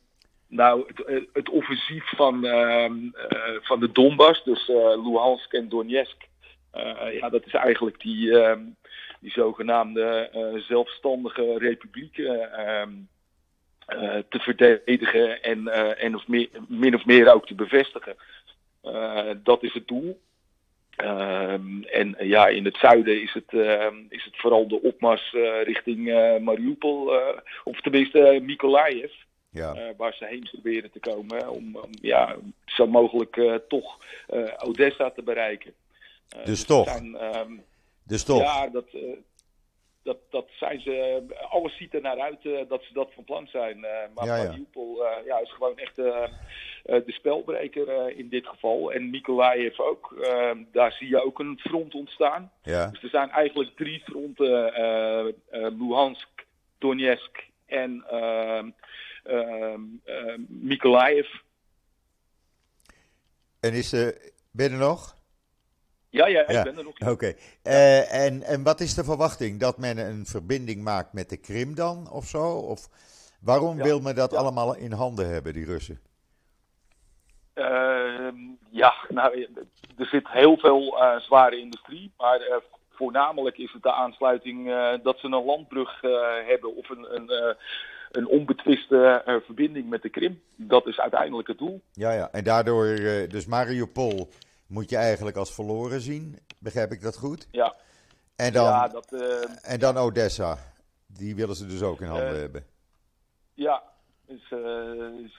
nou, 0.48 0.84
het, 0.88 1.26
het, 1.34 1.50
offensief 1.50 2.10
van, 2.16 2.46
ehm, 2.46 2.94
van 3.62 3.80
de 3.80 3.92
Donbass, 3.92 4.44
dus 4.44 4.68
Luhansk 4.68 5.54
en 5.54 5.70
Donetsk, 5.70 6.28
ja, 7.12 7.30
dat 7.30 7.46
is 7.46 7.54
eigenlijk 7.54 8.02
die, 8.02 8.40
ehm, 8.40 8.62
die 9.20 9.32
zogenaamde 9.32 10.30
zelfstandige 10.68 11.58
republieken 11.58 12.54
ehm, 12.54 12.92
te 14.30 14.40
verdedigen 14.40 15.44
en, 15.44 15.68
en 15.98 16.16
of 16.16 16.28
meer, 16.28 16.50
min 16.68 16.96
of 16.96 17.06
meer 17.06 17.34
ook 17.34 17.48
te 17.48 17.56
bevestigen. 17.56 18.16
dat 19.44 19.64
is 19.64 19.74
het 19.74 19.88
doel. 19.88 20.20
Um, 20.98 21.84
en 21.84 22.16
uh, 22.20 22.28
ja, 22.30 22.48
in 22.48 22.66
het 22.66 22.78
zuiden 22.78 23.22
is 23.22 23.34
het, 23.34 23.52
uh, 23.52 23.88
is 24.10 24.24
het 24.24 24.38
vooral 24.38 24.68
de 24.68 24.82
opmars 24.82 25.34
uh, 25.34 25.64
richting 25.64 26.06
Mariupol, 26.44 27.12
of 27.64 27.82
tenminste 27.82 28.40
Mykolaiv. 28.42 29.12
Ja. 29.50 29.94
waar 29.98 30.14
ze 30.14 30.26
heen 30.26 30.50
proberen 30.52 30.92
te 30.92 31.00
komen 31.00 31.50
om, 31.50 31.76
om 31.76 31.90
ja, 32.02 32.36
zo 32.66 32.88
mogelijk 32.88 33.62
toch 33.68 33.98
Odessa 34.58 35.12
te 35.12 35.24
bereiken. 35.24 35.74
dus, 36.28 36.44
dus 36.46 36.66
toch? 36.66 36.90
Zijn, 36.90 37.16
ehm, 37.16 37.52
dus 38.04 38.24
toch? 38.24 38.42
Ja, 38.42 38.68
dat, 38.68 38.86
dat, 40.04 40.18
dat 40.30 40.48
zijn 40.60 40.80
ze, 40.80 41.24
alles 41.50 41.78
ziet 41.78 41.94
er 41.94 42.02
naar 42.02 42.20
uit 42.20 42.70
dat 42.70 42.84
ze 42.84 42.94
dat 42.94 43.12
van 43.14 43.24
plan 43.24 43.48
zijn. 43.48 43.80
Maar 44.14 44.26
ja, 44.26 44.44
Mariupol 44.44 45.04
ja, 45.26 45.40
is 45.40 45.52
gewoon 45.52 45.78
echt 45.78 45.98
de 46.84 47.04
spelbreker 47.06 48.18
in 48.18 48.30
dit 48.30 48.48
geval. 48.48 48.92
En 48.92 49.10
Mykolaiv 49.10 49.80
ook. 49.80 50.16
daar 50.72 50.92
zie 50.92 51.08
je 51.08 51.24
ook 51.24 51.40
een 51.40 51.60
front 51.60 51.94
ontstaan. 51.94 52.52
Ja. 52.62 52.88
Dus 52.88 53.04
er 53.04 53.10
zijn 53.10 53.30
eigenlijk 53.30 53.76
drie 53.76 54.00
fronten. 54.00 54.74
Luhansk, 55.52 56.46
Donetsk 56.78 57.44
en 57.66 58.06
Mykolaiv. 60.48 61.28
En 63.60 63.74
is 63.74 63.92
er 63.92 64.32
binnen 64.52 64.80
nog? 64.80 65.16
Ja, 66.14 66.28
ja, 66.28 66.48
ik 66.48 66.64
ben 66.64 66.78
er 66.78 66.84
nog. 66.84 67.12
Oké. 67.12 67.34
Eh, 67.62 68.26
en, 68.26 68.44
en 68.44 68.64
wat 68.64 68.80
is 68.80 68.94
de 68.94 69.04
verwachting? 69.04 69.60
Dat 69.60 69.78
men 69.78 69.98
een 69.98 70.26
verbinding 70.26 70.84
maakt 70.84 71.14
met 71.14 71.30
de 71.30 71.38
Krim 71.38 71.76
dan 71.76 72.12
of 72.12 72.28
zo? 72.28 72.58
Of 72.58 72.90
waarom 73.42 73.78
wil 73.78 74.00
men 74.00 74.16
dat 74.16 74.34
allemaal 74.34 74.76
in 74.76 74.92
handen 74.92 75.30
hebben, 75.30 75.54
die 75.54 75.66
Russen? 75.66 76.00
Ehm, 77.54 78.36
ja, 78.70 78.94
nou, 79.10 79.48
er 79.98 80.06
zit 80.06 80.28
heel 80.28 80.58
veel 80.58 80.98
uh, 80.98 81.20
zware 81.20 81.60
industrie, 81.60 82.14
maar 82.18 82.40
uh, 82.40 82.56
voornamelijk 82.90 83.58
is 83.58 83.72
het 83.72 83.84
de 83.84 83.94
aansluiting 83.94 84.68
dat 85.04 85.20
ze 85.20 85.26
een 85.26 85.46
landbrug 85.46 86.02
hebben 86.46 86.76
of 86.76 86.90
een, 86.90 87.16
een, 87.16 87.56
een 88.12 88.28
onbetwiste 88.28 89.22
verbinding 89.46 89.90
met 89.90 90.02
de 90.02 90.10
Krim. 90.10 90.42
Dat 90.56 90.88
is 90.88 91.00
uiteindelijk 91.00 91.48
het 91.48 91.58
doel. 91.58 91.82
Ja, 91.92 92.12
ja. 92.12 92.32
En 92.32 92.44
daardoor, 92.44 92.86
dus 93.30 93.46
Mariupol 93.46 94.30
moet 94.68 94.90
je 94.90 94.98
eigenlijk 94.98 95.38
als 95.38 95.54
verloren 95.54 96.02
zien. 96.02 96.40
Begrijp 96.60 96.92
ik 96.92 97.02
dat 97.02 97.18
goed? 97.18 97.48
Ja. 97.52 97.76
En 98.36 98.54
dan, 98.54 98.64
ja, 98.64 98.88
dat, 98.88 99.12
uh, 99.12 99.72
en 99.72 99.80
dan 99.80 99.98
Odessa. 99.98 100.58
Die 101.08 101.36
willen 101.36 101.56
ze 101.56 101.66
dus 101.66 101.82
ook 101.82 102.02
in 102.02 102.08
handen 102.08 102.34
uh, 102.34 102.40
hebben. 102.40 102.66
Ja, 103.54 103.84
dus, 104.34 104.60
uh, 104.60 104.60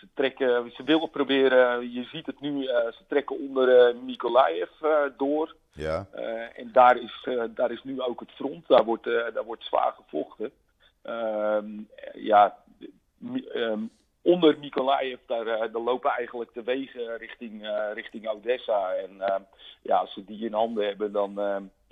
ze, 0.01 0.07
trekken, 0.15 0.73
ze 0.75 0.83
willen 0.83 1.11
proberen, 1.11 1.93
je 1.93 2.05
ziet 2.05 2.27
het 2.27 2.41
nu, 2.41 2.65
ze 2.67 3.01
trekken 3.09 3.39
onder 3.39 3.97
Mykolaiv 3.97 4.71
door. 5.17 5.55
Ja. 5.73 6.07
en 6.55 6.71
daar 6.73 6.97
is, 6.97 7.29
daar 7.55 7.71
is 7.71 7.83
nu 7.83 8.01
ook 8.01 8.21
het 8.21 8.31
front, 8.31 8.69
daar 8.69 8.85
wordt, 8.85 9.05
daar 9.05 9.45
wordt 9.45 9.65
zwaar 9.65 9.93
gevochten. 9.93 10.51
Ehm, 11.03 11.69
ja, 12.13 12.57
um, 13.55 13.91
onder 14.25 14.59
Mykolaiv, 14.59 15.19
daar, 15.27 15.47
eh, 15.47 15.73
daar, 15.73 15.83
lopen 15.83 16.11
eigenlijk 16.11 16.55
de 16.55 16.63
wegen 16.63 17.17
richting, 17.17 17.69
richting 17.95 18.29
Odessa. 18.29 18.93
En 18.93 19.11
uh, 19.19 19.35
ja, 19.83 19.97
als 19.97 20.13
ze 20.13 20.25
die 20.25 20.45
in 20.45 20.53
handen 20.53 20.87
hebben, 20.87 21.13
dan, 21.13 21.41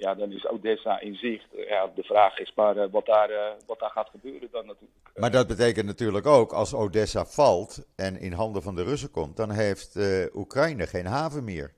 ja, 0.02 0.14
dan 0.14 0.32
is 0.32 0.48
Odessa 0.48 1.00
in 1.00 1.14
zicht. 1.14 1.46
Ja, 1.68 1.90
de 1.94 2.02
vraag 2.02 2.38
is 2.38 2.52
maar 2.54 2.90
wat, 2.90 3.06
daar, 3.06 3.30
wat 3.66 3.78
daar 3.78 3.90
gaat 3.90 4.08
gebeuren 4.08 4.48
dan 4.52 4.66
natuurlijk. 4.66 5.10
Maar 5.14 5.30
dat 5.30 5.46
betekent 5.46 5.86
natuurlijk 5.86 6.26
ook, 6.26 6.52
als 6.52 6.74
Odessa 6.74 7.24
valt 7.24 7.86
en 7.96 8.20
in 8.20 8.32
handen 8.32 8.62
van 8.62 8.74
de 8.74 8.82
Russen 8.82 9.10
komt, 9.10 9.36
dan 9.36 9.50
heeft 9.50 9.98
Oekraïne 10.34 10.86
geen 10.86 11.06
haven 11.06 11.44
meer. 11.44 11.72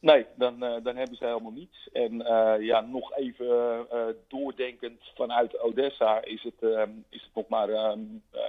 Nee, 0.00 0.26
dan, 0.34 0.64
uh, 0.64 0.74
dan 0.82 0.96
hebben 0.96 1.16
ze 1.16 1.24
helemaal 1.24 1.52
niets. 1.52 1.88
En 1.92 2.12
uh, 2.14 2.54
ja, 2.60 2.80
nog 2.80 3.16
even 3.16 3.46
uh, 3.92 4.00
doordenkend 4.28 5.00
vanuit 5.14 5.60
Odessa 5.60 6.24
is 6.24 6.42
het, 6.42 6.70
ehm, 6.72 6.90
is 7.08 7.22
het 7.22 7.34
nog 7.34 7.48
maar, 7.48 7.68
ehm, 7.68 8.00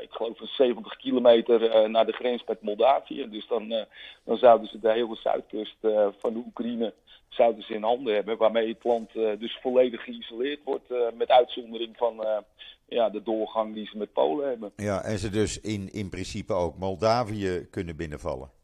ik 0.01 0.09
geloof, 0.09 0.39
een 0.39 0.47
70 0.47 0.95
kilometer 0.95 1.89
naar 1.89 2.05
de 2.05 2.11
grens 2.11 2.43
met 2.47 2.61
Moldavië. 2.61 3.29
Dus 3.29 3.47
dan, 3.47 3.85
dan 4.23 4.37
zouden 4.37 4.67
ze 4.67 4.79
de 4.79 4.91
hele 4.91 5.15
zuidkust 5.15 5.77
van 6.19 6.33
de 6.33 6.43
Oekraïne 6.45 6.93
zouden 7.29 7.63
ze 7.63 7.73
in 7.73 7.83
handen 7.83 8.13
hebben. 8.13 8.37
Waarmee 8.37 8.67
het 8.67 8.83
land 8.83 9.13
dus 9.13 9.57
volledig 9.61 10.03
geïsoleerd 10.03 10.63
wordt. 10.63 10.93
met 11.13 11.29
uitzondering 11.29 11.97
van 11.97 12.43
ja, 12.85 13.09
de 13.09 13.23
doorgang 13.23 13.73
die 13.73 13.87
ze 13.87 13.97
met 13.97 14.13
Polen 14.13 14.47
hebben. 14.49 14.71
Ja, 14.75 15.01
en 15.03 15.17
ze 15.17 15.29
dus 15.29 15.59
in, 15.59 15.91
in 15.91 16.09
principe 16.09 16.53
ook 16.53 16.77
Moldavië 16.77 17.67
kunnen 17.71 17.95
binnenvallen. 17.95 18.58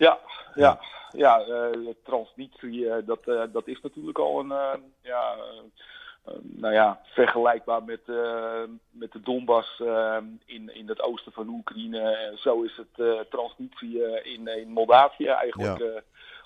Ja, 0.00 0.18
ja, 0.54 0.80
ja. 1.10 1.46
Uh, 1.46 1.88
Transnistrië, 2.04 2.84
uh, 2.84 2.94
dat, 3.06 3.18
uh, 3.24 3.42
dat 3.52 3.66
is 3.66 3.80
natuurlijk 3.80 4.18
al 4.18 4.40
een, 4.40 4.52
ja, 5.00 5.36
nou 6.40 6.74
ja, 6.74 7.00
vergelijkbaar 7.04 7.84
met, 7.84 8.00
met 8.90 9.12
de 9.12 9.20
Donbass 9.20 9.80
in, 10.44 10.74
in 10.74 10.88
het 10.88 11.02
oosten 11.02 11.32
van 11.32 11.48
Oekraïne. 11.48 12.32
zo 12.36 12.62
is 12.62 12.76
het 12.76 13.28
Transnistrië 13.30 14.20
in, 14.22 14.48
in 14.48 14.68
Moldavië 14.68 15.26
eigenlijk. 15.26 15.78
Ja. 15.78 16.02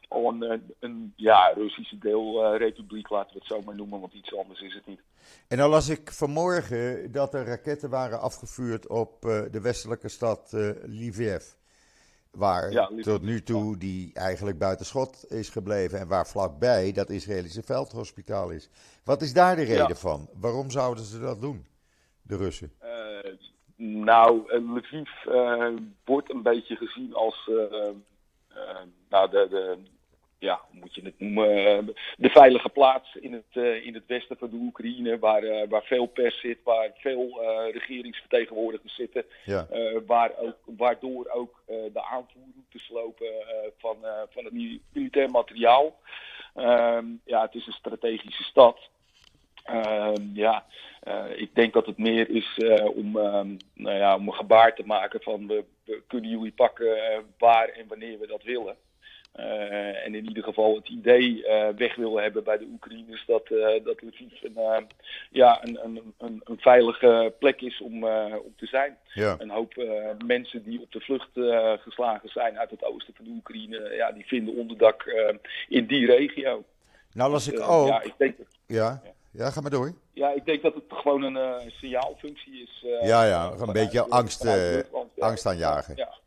al 0.09 0.29
een, 0.29 0.75
een 0.81 1.12
ja, 1.17 1.53
Russische 1.55 1.99
deelrepubliek, 1.99 3.11
laten 3.11 3.33
we 3.33 3.38
het 3.38 3.49
zo 3.49 3.62
maar 3.62 3.75
noemen, 3.75 4.01
want 4.01 4.12
iets 4.12 4.37
anders 4.37 4.61
is 4.61 4.75
het 4.75 4.87
niet. 4.87 5.01
En 5.49 5.57
dan 5.57 5.71
las 5.71 5.88
ik 5.88 6.12
vanmorgen 6.12 7.12
dat 7.12 7.35
er 7.35 7.45
raketten 7.45 7.90
waren 7.90 8.21
afgevuurd 8.21 8.88
op 8.88 9.21
de 9.51 9.61
westelijke 9.62 10.09
stad 10.09 10.53
Lviv. 10.87 11.62
Waar 12.35 12.90
tot 13.01 13.23
nu 13.23 13.42
toe 13.42 13.79
die 13.79 14.11
eigenlijk 14.14 14.59
buiten 14.59 14.87
schot 14.87 15.33
is 15.33 15.49
gebleven. 15.49 15.99
En 15.99 16.09
waar 16.09 16.27
vlakbij 16.27 16.92
dat 16.92 17.11
Israëlische 17.11 17.62
veldhospitaal 17.62 18.51
is. 18.51 18.70
Wat 19.05 19.23
is 19.23 19.33
daar 19.33 19.57
de 19.57 19.62
reden 19.62 19.97
van? 19.97 20.29
Waarom 20.40 20.70
zouden 20.70 21.05
ze 21.05 21.20
dat 21.20 21.40
doen, 21.40 21.66
de 22.23 22.37
Russen? 22.37 22.73
Uh, 22.83 23.33
nou, 23.77 24.51
eh, 24.51 24.75
Lviv 24.75 25.09
uh, 25.29 25.68
wordt 26.05 26.31
een 26.31 26.42
beetje 26.42 26.77
gezien 26.77 27.14
als 27.14 27.51
nou, 29.09 29.31
de, 29.31 29.47
de, 29.51 29.79
ja, 30.38 30.61
hoe 30.70 30.81
moet 30.81 30.94
je 30.94 31.01
het 31.05 31.18
noemen, 31.18 31.66
eh, 31.66 31.94
de 32.16 32.29
veilige 32.29 32.68
plaats 32.68 33.14
in 33.14 33.33
het, 33.33 33.55
uh, 33.55 33.87
in 33.87 33.94
het 33.94 34.07
westen 34.07 34.37
van 34.37 34.51
de 34.51 34.57
Oekraïne, 34.57 35.18
waar, 35.18 35.42
uh, 35.42 35.62
waar 35.68 35.83
veel 35.83 36.07
pers 36.07 36.40
zit, 36.40 36.59
waar 36.64 36.90
veel 36.94 37.42
regeringsvertegenwoordigers 37.73 38.94
zitten, 38.94 39.25
ja. 39.44 39.66
waar 40.07 40.37
ook, 40.38 40.57
waardoor 40.64 41.29
ook 41.31 41.62
de 41.66 42.03
aanvoerroutes 42.03 42.88
lopen 42.88 43.27
van, 43.79 43.97
van 44.31 44.44
het 44.44 44.53
militair 44.92 45.31
materiaal. 45.31 45.99
Ehm, 46.55 47.07
ja, 47.25 47.42
het 47.42 47.55
is 47.55 47.66
een 47.66 47.73
strategische 47.73 48.42
stad. 48.42 48.79
Ehm, 49.64 50.23
ja, 50.33 50.64
ik 51.37 51.55
denk 51.55 51.73
dat 51.73 51.87
het 51.87 51.99
meer 51.99 52.31
is 52.31 52.59
om, 52.94 53.16
um, 53.16 53.57
nou 53.75 53.97
ja, 53.97 54.16
om 54.16 54.27
een 54.27 54.35
gebaar 54.35 54.75
te 54.75 54.87
maken 54.87 55.23
van 55.23 55.47
we, 55.47 55.64
we 55.85 56.03
kunnen 56.07 56.31
jullie 56.31 56.53
pakken 56.53 56.97
waar 57.38 57.68
en 57.68 57.87
wanneer 57.88 58.18
we 58.18 58.27
dat 58.27 58.42
willen. 58.42 58.77
Uh, 59.38 60.05
en 60.05 60.14
in 60.14 60.29
ieder 60.29 60.42
geval 60.42 60.75
het 60.75 60.88
idee 60.88 61.44
uh, 61.47 61.68
weg 61.77 61.94
willen 61.94 62.23
hebben 62.23 62.44
bij 62.44 62.59
de 62.59 62.68
Oekraïners 62.73 63.25
dat, 63.27 63.51
uh, 63.51 63.85
dat 63.85 64.03
Lviv 64.03 64.42
een, 64.42 64.87
ja, 65.31 65.64
een, 65.64 65.79
een, 65.85 66.14
een, 66.18 66.40
een, 66.44 66.59
veilige 66.59 67.35
plek 67.38 67.61
is 67.61 67.81
om, 67.81 68.05
om 68.35 68.55
te 68.57 68.66
zijn. 68.66 68.97
Ja. 69.14 69.37
Een 69.38 69.51
hoop 69.51 69.75
mensen 70.27 70.64
die 70.64 70.81
op 70.81 70.92
de 70.92 71.01
vlucht 71.01 71.31
geslagen 71.83 72.29
zijn 72.29 72.59
uit 72.59 72.70
het 72.70 72.85
oosten 72.85 73.14
van 73.14 73.25
de 73.25 73.31
Oekraïne, 73.31 73.94
ja, 73.94 74.12
die 74.12 74.27
vinden 74.27 74.57
onderdak 74.57 75.05
in 75.68 75.87
die 75.87 76.07
regio. 76.07 76.64
Nou 77.12 77.31
las 77.31 77.49
ik 77.49 77.61
ook. 77.61 77.88
Ja, 77.88 78.03
ik 78.03 78.14
denk, 78.18 78.37
ja. 78.66 79.03
ja, 79.31 79.51
ga 79.51 79.61
maar 79.61 79.70
door. 79.70 79.92
Ja, 80.12 80.35
ik 80.35 80.44
denk 80.44 80.62
dat 80.62 80.75
het 80.75 80.85
gewoon 80.88 81.23
een 81.23 81.70
signaalfunctie 81.70 82.62
is. 82.62 82.85
ja, 83.03 83.25
ja, 83.25 83.53
een 83.59 83.73
beetje 83.73 84.09
angst, 84.09 84.47
angst 85.18 85.47
aanjagen. 85.47 85.97
Ja. 85.97 86.23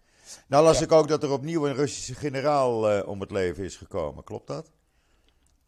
Nou 0.47 0.63
las 0.63 0.81
ik 0.81 0.91
ook 0.91 1.07
dat 1.07 1.23
er 1.23 1.31
opnieuw 1.31 1.67
een 1.67 1.75
Russische 1.75 2.15
generaal 2.15 2.91
uh, 2.91 3.07
om 3.07 3.19
het 3.19 3.31
leven 3.31 3.63
is 3.63 3.77
gekomen. 3.77 4.23
Klopt 4.23 4.47
dat? 4.47 4.71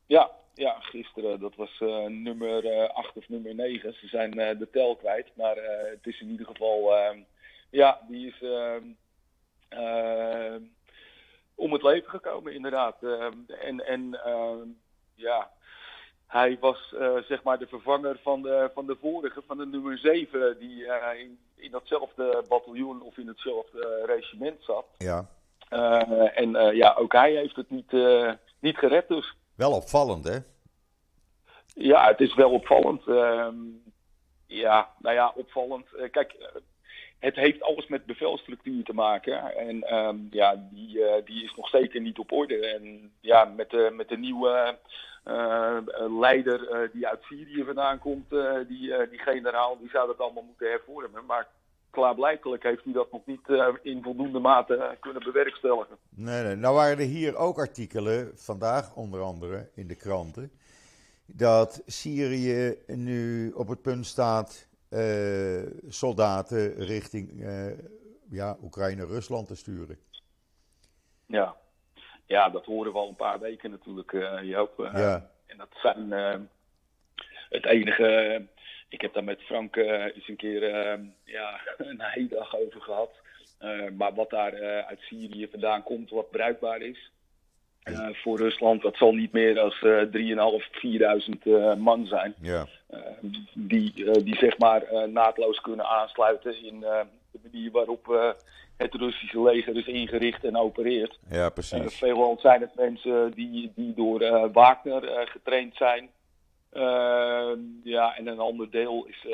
Ja, 0.06 0.32
ja 0.54 0.80
gisteren. 0.80 1.40
Dat 1.40 1.56
was 1.56 1.80
uh, 1.80 2.06
nummer 2.06 2.66
uh, 2.66 2.84
eh, 2.84 2.90
8 2.90 3.16
of 3.16 3.30
nummer 3.30 3.56
9. 3.56 3.94
Ze 3.94 4.08
zijn 4.08 4.32
de 4.32 4.68
tel 4.72 4.96
kwijt. 4.96 5.28
Maar 5.36 5.56
het 5.90 6.08
is 6.08 6.22
in 6.22 6.30
ieder 6.30 6.46
geval... 6.46 6.96
Ehm, 6.96 7.20
ja, 7.70 8.00
die 8.08 8.28
is 8.28 8.42
ehm, 8.42 8.84
ehm, 9.70 10.62
om 11.56 11.74
het 11.74 11.84
leven 11.84 12.10
gekomen 12.10 12.54
inderdaad. 12.54 13.04
en 13.62 13.86
en 13.86 14.18
ja, 15.16 15.52
hij 16.30 16.58
was 16.60 16.94
uh, 16.94 17.18
zeg 17.28 17.44
maar 17.44 17.60
de 17.60 17.68
vervanger 17.68 18.20
van 18.24 18.42
de, 18.42 18.70
van 18.74 18.86
de 18.86 18.98
vorige, 19.02 19.42
van 19.48 19.58
de 19.58 19.66
nummer 19.66 19.98
7, 19.98 20.60
die 20.60 20.78
uh, 20.78 21.20
in, 21.20 21.40
in 21.56 21.72
datzelfde 21.72 22.44
bataljon 22.48 23.02
of 23.02 23.18
in 23.18 23.28
hetzelfde 23.28 24.04
regiment 24.06 24.64
zat. 24.64 24.86
Ja. 24.98 25.30
En 26.34 26.52
ja, 26.76 26.96
ook 26.98 27.14
hij 27.14 27.32
heeft 27.32 27.56
het 27.56 27.70
niet, 27.70 27.92
niet 28.60 28.78
gered 28.78 29.08
dus. 29.08 29.36
Wel 29.56 29.72
opvallend, 29.72 30.28
hè? 30.28 30.38
Ja, 31.74 32.08
het 32.08 32.20
is 32.20 32.36
wel 32.36 32.52
opvallend. 32.52 33.08
Ehm, 33.08 33.56
ja, 34.46 34.90
nou 35.00 35.16
ja, 35.16 35.34
opvallend. 35.36 35.86
kijk, 36.12 36.36
het 37.20 37.36
heeft 37.36 37.62
alles 37.62 37.88
met 37.88 38.06
bevelstructuur 38.06 38.84
te 38.84 38.94
maken. 38.94 39.58
En 39.58 39.96
um, 39.96 40.28
ja, 40.32 40.68
die, 40.72 41.00
die 41.26 41.44
is 41.44 41.54
nog 41.56 41.70
zeker 41.70 42.02
niet 42.02 42.20
op 42.20 42.32
orde. 42.32 42.68
En 42.68 43.12
ja, 43.20 43.46
met 43.46 43.70
de, 43.70 43.92
met 43.94 44.10
de 44.10 44.18
nieuwe 44.18 44.78
uh, 45.28 45.78
leider 46.20 46.62
uh, 46.62 46.94
die 46.94 47.08
uit 47.08 47.24
Syrië 47.24 47.64
vandaan 47.66 48.00
komt, 48.00 48.30
die, 48.68 49.10
die 49.10 49.20
generaal, 49.20 49.78
die 49.80 49.90
zou 49.90 50.08
dat 50.08 50.20
allemaal 50.20 50.44
moeten 50.44 50.70
hervormen. 50.70 51.26
Maar 51.26 51.48
klaarblijkelijk 51.90 52.64
heeft 52.64 52.84
hij 52.84 52.94
dat 52.94 53.12
nog 53.12 53.26
niet 53.26 53.48
in 53.82 54.04
voldoende 54.04 54.40
mate 54.40 54.98
kunnen 55.00 55.24
bewerkstelligen. 55.24 55.98
Nee, 56.10 56.44
nee. 56.44 56.56
Nou 56.56 56.76
waren 56.76 56.98
er 56.98 57.06
hier 57.06 57.36
ook 57.36 57.58
artikelen, 57.58 58.32
vandaag 58.36 58.96
onder 58.96 59.22
andere 59.22 59.70
in 59.76 59.88
de 59.88 59.96
kranten, 59.96 60.52
dat 61.26 61.82
Syrië 61.86 62.76
nu 62.88 63.52
op 63.52 63.68
het 63.68 63.82
punt 63.82 64.06
staat 64.06 64.69
soldaten 65.88 66.74
richting 66.74 67.46
ja, 68.30 68.58
Oekraïne-Rusland 68.64 69.48
te 69.48 69.56
sturen. 69.56 69.98
Ja. 71.26 71.56
ja, 72.26 72.50
dat 72.50 72.66
horen 72.66 72.92
we 72.92 72.98
al 72.98 73.10
een 73.10 73.16
paar 73.16 73.40
weken 73.40 73.72
natuurlijk, 73.72 74.12
Joop. 74.42 74.90
ja. 74.94 75.30
En 75.46 75.58
dat 75.58 75.70
zijn 75.82 76.12
het 77.50 77.66
enige 77.66 78.48
ik 78.90 79.02
heb 79.02 79.14
daar 79.14 79.24
met 79.24 79.42
Frank 79.42 79.76
uh, 79.76 80.04
eens 80.04 80.28
een 80.28 80.36
keer 80.36 80.64
uh, 80.64 81.06
ja, 81.24 81.60
een 81.78 82.02
hele 82.02 82.28
dag 82.28 82.56
over 82.56 82.82
gehad. 82.82 83.12
Uh, 83.62 83.90
maar 83.98 84.14
wat 84.14 84.30
daar 84.30 84.84
uit 84.84 85.00
Syrië 85.00 85.48
vandaan 85.52 85.84
komt, 85.84 86.10
wat 86.10 86.32
bruikbaar 86.32 86.82
is 86.82 87.12
voor 88.12 88.38
Rusland, 88.38 88.82
dat 88.82 88.96
zal 88.96 89.14
niet 89.14 89.32
meer 89.32 89.54
dan 89.54 89.74
3.500, 89.74 89.78
4.000 91.76 91.80
man 91.80 92.06
zijn. 92.06 92.36
Ja. 92.42 92.68
Die, 93.54 94.24
die 94.24 94.36
zeg 94.36 94.58
maar 94.58 95.10
naadloos 95.10 95.62
kunnen 95.62 95.86
aansluiten 95.86 96.64
in 96.64 96.80
de 96.80 97.40
manier 97.44 97.72
waarop 97.72 98.36
het 98.78 98.94
Russische 98.94 99.42
leger 99.42 99.76
is 99.78 99.86
ingericht 99.86 100.44
en 100.44 100.58
opereert. 100.58 101.20
Ja, 101.30 101.50
precies. 101.50 101.98
veelal 101.98 102.38
zijn 102.42 102.62
het 102.62 102.76
mensen 102.76 103.32
die, 103.32 103.72
die 103.76 103.94
door 103.94 104.52
Wagner 104.52 105.28
getraind 105.28 105.76
zijn. 105.76 106.10
Ehm, 106.72 107.60
ja, 107.84 108.18
en 108.18 108.28
een 108.28 108.40
ander 108.40 108.72
deel 108.72 109.06
is, 109.06 109.26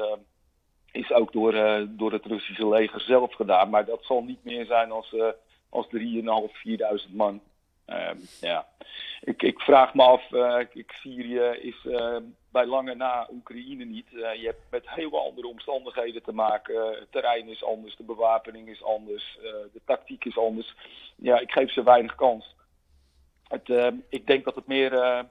is 0.95 1.11
ook 1.11 1.31
door, 1.31 1.53
eh, 1.53 1.81
door 1.87 2.11
het 2.11 2.25
Russische 2.25 2.67
leger 2.67 3.01
zelf 3.01 3.33
gedaan. 3.33 3.69
Maar 3.69 3.85
dat 3.85 4.03
zal 4.03 4.23
niet 4.23 4.43
meer 4.43 4.65
zijn 4.65 4.91
als, 4.91 5.11
uh, 5.11 5.27
als 5.69 5.87
3.500, 5.87 6.53
4.000 6.53 7.15
man. 7.15 7.41
Ehm, 7.85 8.17
ja. 8.41 8.67
ik, 9.21 9.41
ik 9.41 9.59
vraag 9.59 9.93
me 9.93 10.03
af, 10.03 10.31
uh, 10.31 10.59
ik, 10.73 10.91
Syrië 10.91 11.57
is 11.61 11.87
bij 12.51 12.65
lange 12.65 12.95
na 12.95 13.27
Oekraïne 13.31 13.85
niet. 13.85 14.09
je 14.09 14.43
hebt 14.43 14.61
met 14.69 14.89
heel 14.89 15.25
andere 15.25 15.47
omstandigheden 15.47 16.23
te 16.23 16.31
maken. 16.31 16.85
Het 16.85 17.11
terrein 17.11 17.47
is 17.47 17.63
anders, 17.63 17.95
de 17.95 18.03
bewapening 18.03 18.69
is 18.69 18.83
anders, 18.83 19.37
de 19.73 19.81
tactiek 19.85 20.25
is 20.25 20.37
anders. 20.37 20.75
Ja, 21.15 21.39
ik 21.39 21.51
geef 21.51 21.71
ze 21.71 21.83
weinig 21.83 22.15
kans. 22.15 22.55
Het, 23.47 23.93
ik 24.09 24.27
denk 24.27 24.45
dat 24.45 24.55
het 24.55 24.67
meer 24.67 25.25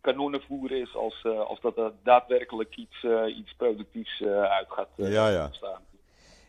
kanonnenvoer 0.00 0.72
is 0.72 0.96
als, 0.96 1.22
uh, 1.26 1.40
als 1.40 1.60
dat 1.60 1.78
er 1.78 1.92
daadwerkelijk 2.02 2.76
iets, 2.76 3.02
uh, 3.02 3.36
iets 3.36 3.54
productiefs 3.56 4.20
uh, 4.20 4.42
uit 4.42 4.66
gaat 4.68 4.88
ja, 4.94 5.28
ja. 5.28 5.48
staan. 5.52 5.80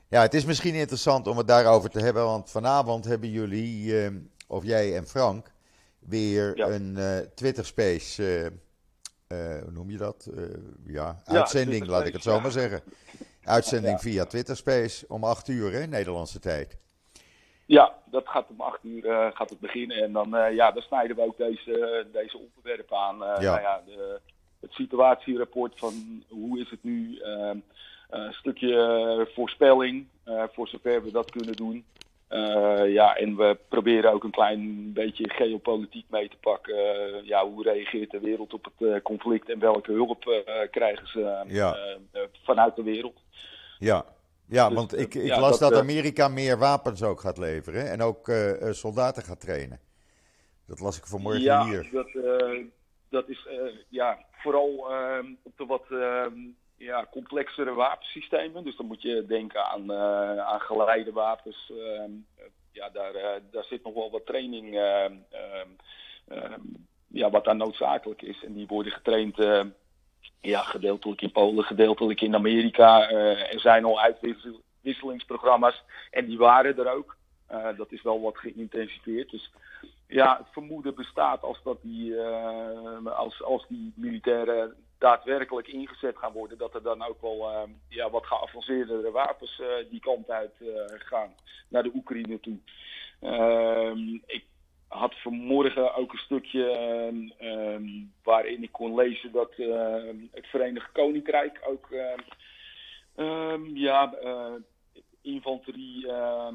Ja, 0.08 0.22
het 0.22 0.34
is 0.34 0.46
misschien 0.46 0.74
interessant 0.74 1.28
om 1.28 1.38
het 1.38 1.48
daarover 1.48 1.90
te 1.90 2.00
hebben, 2.00 2.24
want 2.24 2.52
vanavond 2.52 3.06
hebben 3.06 3.30
jullie, 3.30 3.94
of 4.52 4.66
jij 4.66 4.96
en 4.96 5.08
Frank, 5.08 5.52
weer 6.00 6.58
ja. 6.58 6.68
een 6.68 6.98
Twitter 7.36 7.66
Space, 7.66 8.52
hoe 9.28 9.72
noem 9.72 9.90
je 9.90 9.98
dat? 9.98 10.30
ja, 10.86 11.22
uitzending, 11.26 11.88
laat 11.88 12.06
ik 12.06 12.14
het 12.14 12.24
zo 12.24 12.40
maar 12.40 12.52
zeggen. 12.52 12.82
Uitzending 13.44 14.02
via 14.02 14.26
Twitter 14.26 14.56
Space 14.56 15.06
om 15.08 15.24
8 15.24 15.48
uur, 15.48 15.72
hè, 15.72 15.88
Nederlandse 15.88 16.40
tijd. 16.40 16.78
Ja, 17.66 17.94
dat 18.06 18.28
gaat 18.28 18.50
om 18.50 18.62
acht 18.62 18.84
uur 18.84 19.32
gaat 19.34 19.50
het 19.50 19.60
beginnen. 19.60 19.98
En 19.98 20.12
dan, 20.12 20.30
ja, 20.54 20.72
dan 20.72 20.82
snijden 20.82 21.16
we 21.16 21.22
ook 21.22 21.38
deze, 21.38 22.08
deze 22.12 22.38
onderwerpen 22.38 22.98
aan. 22.98 23.18
Ja. 23.18 23.40
Nou 23.40 23.62
ja, 23.62 23.82
de, 23.86 24.20
het 24.60 24.72
situatierapport 24.72 25.80
van 25.80 26.24
hoe 26.30 26.60
is 26.60 26.70
het 26.70 26.84
nu. 26.84 27.22
Een 28.10 28.34
stukje 28.34 29.30
voorspelling, 29.34 30.08
voor 30.26 30.68
zover 30.68 31.04
we 31.04 31.12
dat 31.12 31.32
kunnen 31.32 31.56
doen. 31.56 31.86
Ja, 32.88 33.16
en 33.16 33.36
we 33.36 33.58
proberen 33.70 34.12
ook 34.12 34.24
een 34.24 34.32
klein 34.32 34.94
beetje 34.94 35.30
geopolitiek 35.30 36.06
mee 36.10 36.30
te 36.30 36.38
pakken. 36.42 36.76
ja, 37.26 37.48
hoe 37.48 37.64
reageert 37.64 38.12
de 38.12 38.20
wereld 38.20 38.54
op 38.54 38.72
het 38.78 39.02
conflict 39.02 39.50
en 39.50 39.60
welke 39.60 39.92
hulp 39.92 40.44
krijgen 40.72 41.08
ze 41.08 41.44
ja. 41.48 41.78
vanuit 42.44 42.76
de 42.76 42.84
wereld. 42.84 43.22
Ja, 43.80 44.06
ja, 44.48 44.68
dus, 44.68 44.78
want 44.78 44.98
ik, 44.98 45.16
ik 45.16 45.36
las 45.36 45.60
dat, 45.60 45.72
eh, 45.72 45.78
Amerika 45.78 46.28
meer 46.28 46.58
wapens 46.58 47.04
ook 47.04 47.20
gaat 47.20 47.38
leveren 47.38 47.92
en 47.92 48.02
ook 48.02 48.32
soldaten 48.72 49.24
gaat 49.24 49.40
trainen. 49.40 49.80
Dat 50.68 50.80
las 50.80 50.98
ik 50.98 51.06
vanmorgen 51.06 51.42
ja, 51.42 51.66
hier. 51.66 51.90
Dat, 51.92 52.08
dat 53.10 53.30
is 53.30 53.48
ja, 53.90 54.26
vooral 54.32 54.92
ehm, 54.92 55.26
op 55.44 55.58
de 55.58 55.66
wat 55.66 55.86
ehm, 55.90 56.34
ja, 56.82 57.08
complexere 57.12 57.74
wapensystemen. 57.74 58.64
Dus 58.64 58.76
dan 58.76 58.86
moet 58.86 59.02
je 59.02 59.26
denken 59.26 59.66
aan, 59.66 59.94
aan 60.42 60.62
geleide 60.62 61.12
wapens. 61.12 61.72
Ehm, 61.72 62.12
ja, 62.72 62.90
daar, 62.90 63.14
daar 63.52 63.64
zit 63.64 63.84
nog 63.84 63.94
wel 63.94 64.12
wat 64.12 64.26
training 64.26 64.74
ja, 67.08 67.30
wat 67.30 67.44
daar 67.44 67.56
noodzakelijk 67.56 68.22
is. 68.22 68.44
En 68.44 68.54
die 68.54 68.68
worden 68.68 68.92
getraind 68.92 69.38
ja, 70.42 70.62
gedeeltelijk 70.62 71.22
in 71.22 71.32
Polen, 71.32 71.64
gedeeltelijk 71.64 72.22
in 72.22 72.36
Amerika. 72.36 73.10
Er 73.10 73.60
zijn 73.60 73.86
al 73.86 74.00
uitwisselingsprogramma's 74.02 75.84
en 76.12 76.26
die 76.26 76.38
waren 76.38 76.78
er 76.78 76.92
ook. 76.94 77.18
Dat 77.78 77.92
is 77.92 78.02
wel 78.02 78.22
wat 78.22 78.38
geïntensiveerd. 78.38 79.30
Dus 79.30 79.52
ja, 80.08 80.38
het 80.38 80.48
vermoeden 80.52 80.96
bestaat 80.96 81.44
als, 81.44 81.64
dat 81.64 81.82
die, 81.82 82.20
als, 83.04 83.44
als 83.44 83.66
die 83.68 83.94
militairen 83.96 84.76
daadwerkelijk 85.02 85.68
ingezet 85.68 86.18
gaan 86.18 86.32
worden, 86.32 86.58
dat 86.58 86.74
er 86.76 86.84
dan 86.84 87.04
ook 87.04 87.22
wel 87.22 87.68
ja, 87.88 88.10
wat 88.10 88.26
geavanceerdere 88.26 89.12
wapens 89.12 89.62
die 89.90 90.00
kant 90.00 90.30
uit 90.30 90.56
gaan 90.88 91.34
naar 91.68 91.84
de 91.84 91.92
Oekraïne 91.94 92.40
toe. 92.40 92.58
Ehm, 93.20 94.14
ik 94.26 94.44
had 94.88 95.16
vanmorgen 95.16 95.96
ook 95.96 96.14
een 96.14 96.20
stukje 96.20 96.64
um, 97.42 98.14
waarin 98.24 98.64
ik 98.64 98.72
kon 98.72 98.96
lezen 98.96 99.32
dat 99.32 99.54
het 100.32 100.48
Verenigd 100.48 100.92
Koninkrijk 100.92 101.62
ook 101.68 101.88
ja, 103.74 104.14
uh, 104.24 104.54
infanterie 105.22 106.08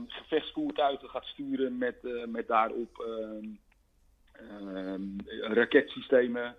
gevechtsvoertuigen 0.07 1.09
gaat 1.09 1.25
sturen 1.25 1.79
met, 1.79 1.97
met 2.27 2.47
daarop 2.47 3.05
raketsystemen. 5.41 6.57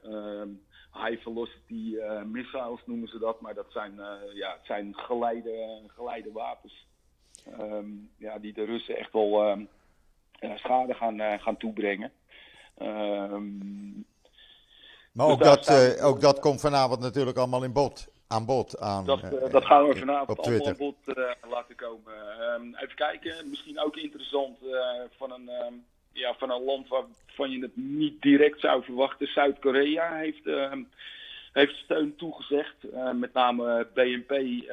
High 1.05 1.21
velocity 1.21 1.97
missiles 2.25 2.79
noemen 2.85 3.07
ze 3.07 3.19
dat, 3.19 3.41
maar 3.41 3.53
dat 3.53 3.65
zijn, 3.69 3.93
ja, 4.33 4.51
het 4.51 4.65
zijn 4.65 4.95
geleide, 4.95 5.81
geleide 5.87 6.31
wapens. 6.31 6.85
ja, 8.17 8.39
die 8.39 8.53
de 8.53 8.63
Russen 8.63 8.97
echt 8.97 9.13
wel 9.13 9.57
eh, 10.39 10.55
schade 10.55 10.93
gaan, 10.93 11.19
eh, 11.19 11.39
gaan 11.39 11.57
toebrengen. 11.57 12.11
Ehm, 12.77 13.95
maar 15.11 15.25
dus 15.27 15.35
ook, 15.35 15.43
dat, 15.43 16.01
ook 16.01 16.21
dat 16.21 16.39
komt 16.39 16.61
vanavond 16.61 16.99
natuurlijk 16.99 17.37
allemaal 17.37 17.63
in 17.63 17.73
bod, 17.73 18.07
aan 18.27 18.45
bod. 18.45 18.79
Aan, 18.79 19.05
dat, 19.05 19.23
uh, 19.23 19.51
dat 19.51 19.65
gaan 19.65 19.87
we 19.87 19.95
vanavond 19.95 20.39
allemaal 20.39 20.67
aan 20.67 20.77
bod 20.77 20.95
uh, 21.05 21.31
laten 21.49 21.75
komen. 21.75 22.13
Even 22.79 22.95
kijken, 22.95 23.49
misschien 23.49 23.79
ook 23.79 23.95
interessant 23.95 24.57
van, 25.17 25.31
een, 25.31 25.49
ja, 26.17 26.35
van 26.37 26.51
een 26.51 26.63
land 26.63 26.87
waarvan 26.87 27.51
je 27.51 27.61
het 27.61 27.75
niet 27.75 28.21
direct 28.21 28.59
zou 28.59 28.83
verwachten. 28.83 29.27
Zuid-Korea 29.27 30.15
heeft, 30.15 30.43
heeft 31.53 31.75
steun 31.75 32.15
toegezegd, 32.15 32.75
met 33.13 33.33
name 33.33 33.87
BNP 33.93 34.65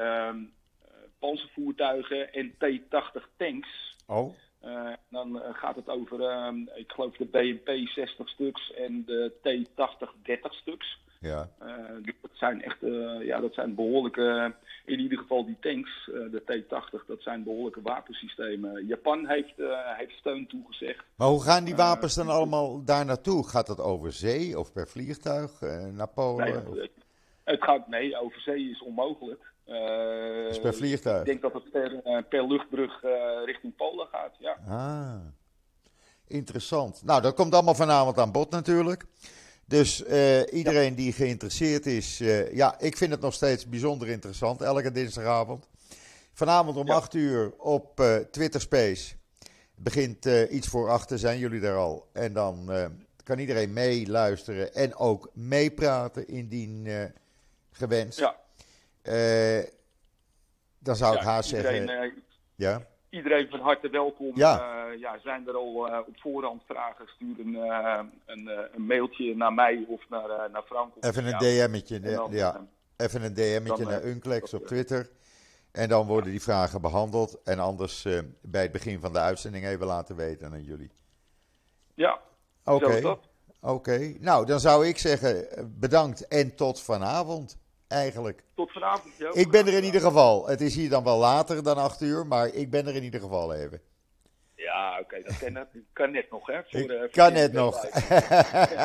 panzervoertuigen 1.18 2.32
en 2.32 2.54
T-80 2.58 3.22
tanks. 3.36 3.96
Oh. 4.06 4.34
Uh, 4.64 4.92
dan 5.10 5.36
uh, 5.36 5.42
gaat 5.52 5.76
het 5.76 5.88
over, 5.88 6.20
uh, 6.20 6.48
ik 6.74 6.92
geloof 6.92 7.16
de 7.16 7.24
BNP 7.24 7.88
60 7.88 8.28
stuks 8.28 8.72
en 8.72 9.04
de 9.04 9.32
T80 9.38 10.22
30 10.22 10.54
stuks. 10.54 10.98
Ja. 11.24 11.48
Dus 12.02 12.14
dat 12.20 12.30
zijn 12.32 12.62
echt, 12.62 12.78
ja, 13.20 13.40
dat 13.40 13.54
zijn 13.54 13.74
behoorlijke, 13.74 14.54
in 14.84 15.00
ieder 15.00 15.18
geval 15.18 15.44
die 15.44 15.56
tanks, 15.60 16.04
de 16.06 16.42
T80, 16.42 17.06
dat 17.06 17.22
zijn 17.22 17.42
behoorlijke 17.42 17.82
wapensystemen. 17.82 18.86
Japan 18.86 19.26
heeft, 19.26 19.54
heeft 19.96 20.12
steun 20.12 20.46
toegezegd. 20.46 21.04
Maar 21.16 21.28
hoe 21.28 21.42
gaan 21.42 21.64
die 21.64 21.76
wapens 21.76 22.14
dan 22.14 22.28
allemaal 22.28 22.84
daar 22.84 23.04
naartoe? 23.04 23.48
Gaat 23.48 23.66
dat 23.66 23.80
over 23.80 24.12
zee 24.12 24.58
of 24.58 24.72
per 24.72 24.88
vliegtuig 24.88 25.60
naar 25.92 26.08
Polen? 26.08 26.64
Nee, 26.74 26.90
het, 27.44 27.62
gaat, 27.62 27.88
nee, 27.88 28.20
over 28.20 28.40
zee 28.40 28.70
is 28.70 28.82
onmogelijk. 28.82 29.52
Uh, 29.66 30.60
per 30.62 30.74
vliegtuig? 30.74 31.18
Ik 31.18 31.26
denk 31.26 31.42
dat 31.42 31.52
het 31.52 31.70
per, 31.70 32.22
per 32.28 32.46
luchtbrug 32.46 33.02
uh, 33.02 33.10
richting 33.44 33.76
Polen 33.76 34.06
gaat, 34.06 34.32
ja. 34.38 34.56
Ah, 34.68 35.20
interessant. 36.26 37.02
Nou, 37.04 37.22
dat 37.22 37.34
komt 37.34 37.54
allemaal 37.54 37.74
vanavond 37.74 38.18
aan 38.18 38.32
bod 38.32 38.50
natuurlijk. 38.50 39.04
Dus 39.66 40.02
iedereen 40.52 40.90
ja. 40.90 40.96
die 40.96 41.12
geïnteresseerd 41.12 41.86
is, 41.86 42.18
ja, 42.52 42.80
ik 42.80 42.96
vind 42.96 43.10
het 43.10 43.20
nog 43.20 43.34
steeds 43.34 43.68
bijzonder 43.68 44.08
interessant, 44.08 44.62
elke 44.62 44.92
dinsdagavond. 44.92 45.68
Vanavond 46.32 46.76
om 46.76 46.86
ja. 46.86 46.94
8 46.94 47.14
uur 47.14 47.52
op 47.58 48.02
Twitter 48.30 48.60
Space. 48.60 49.14
Begint 49.74 50.24
iets 50.50 50.68
voor 50.68 50.90
achter, 50.90 51.18
zijn 51.18 51.38
jullie 51.38 51.60
daar 51.60 51.76
al. 51.76 52.08
En 52.12 52.32
dan 52.32 52.70
kan 53.22 53.38
iedereen 53.38 53.72
meeluisteren 53.72 54.74
en 54.74 54.94
ook 54.96 55.30
meepraten 55.32 56.28
indien 56.28 56.88
gewenst. 57.70 58.18
Ja. 58.18 58.36
Dan 60.78 60.96
zou 60.96 61.16
ik 61.16 61.22
haast 61.22 61.48
zeggen. 61.48 62.12
Ja. 62.54 62.86
Iedereen 63.14 63.48
van 63.50 63.60
harte 63.60 63.88
welkom. 63.88 64.30
Ja. 64.34 64.86
Uh, 64.92 65.00
ja, 65.00 65.18
zijn 65.22 65.48
er 65.48 65.56
al 65.56 65.88
uh, 65.88 65.98
op 66.06 66.14
voorhand 66.20 66.62
vragen, 66.66 67.08
stuur 67.08 67.40
een, 67.40 67.54
uh, 67.54 68.00
een, 68.26 68.50
een, 68.72 68.86
mailtje 68.86 69.36
naar 69.36 69.52
mij 69.52 69.84
of 69.88 70.08
naar, 70.08 70.50
naar 70.50 70.62
Frank. 70.62 70.96
Of 70.96 71.04
Even 71.04 71.26
een 71.26 71.38
DM'tje, 71.38 72.00
ja. 72.02 72.26
ja. 72.30 72.66
Even 72.96 73.22
een 73.22 73.34
DM'tje 73.34 73.84
naar 73.84 74.04
Unclex 74.04 74.54
op 74.54 74.66
Twitter. 74.66 75.10
En 75.72 75.88
dan 75.88 76.06
worden 76.06 76.30
die 76.30 76.42
vragen 76.42 76.80
behandeld. 76.80 77.42
En 77.42 77.58
anders 77.58 78.06
bij 78.42 78.62
het 78.62 78.72
begin 78.72 79.00
van 79.00 79.12
de 79.12 79.18
uitzending 79.18 79.66
even 79.66 79.86
laten 79.86 80.16
weten 80.16 80.52
aan 80.52 80.62
jullie. 80.62 80.90
Ja, 81.94 82.20
oké. 82.64 82.84
Okay. 82.84 83.18
Oké, 83.60 84.14
nou 84.20 84.46
dan 84.46 84.60
zou 84.60 84.86
ik 84.86 84.98
zeggen 84.98 85.46
bedankt 85.78 86.28
en 86.28 86.54
tot 86.54 86.80
vanavond 86.80 87.58
eigenlijk. 87.94 88.42
Tot 88.54 88.72
vanavond, 88.72 89.16
ja. 89.16 89.30
Ik 89.32 89.50
ben 89.50 89.66
er 89.66 89.72
in 89.72 89.84
ieder 89.84 90.00
geval. 90.00 90.46
Het 90.46 90.60
is 90.60 90.74
hier 90.74 90.90
dan 90.90 91.04
wel 91.04 91.18
later 91.18 91.62
dan 91.62 91.76
8 91.76 92.00
uur, 92.00 92.26
maar 92.26 92.48
ik 92.48 92.70
ben 92.70 92.86
er 92.86 92.94
in 92.94 93.02
ieder 93.02 93.20
geval 93.20 93.54
even. 93.54 93.80
Ja, 94.54 94.98
oké, 95.00 95.22
dat 95.22 95.38
kan, 95.38 95.52
net, 95.52 95.68
kan 95.92 96.10
net 96.10 96.30
nog, 96.30 96.46
hè? 96.46 96.60
Voor, 96.64 96.90
uh, 96.90 97.12
kan 97.12 97.32
net 97.32 97.52
nog. 97.52 97.76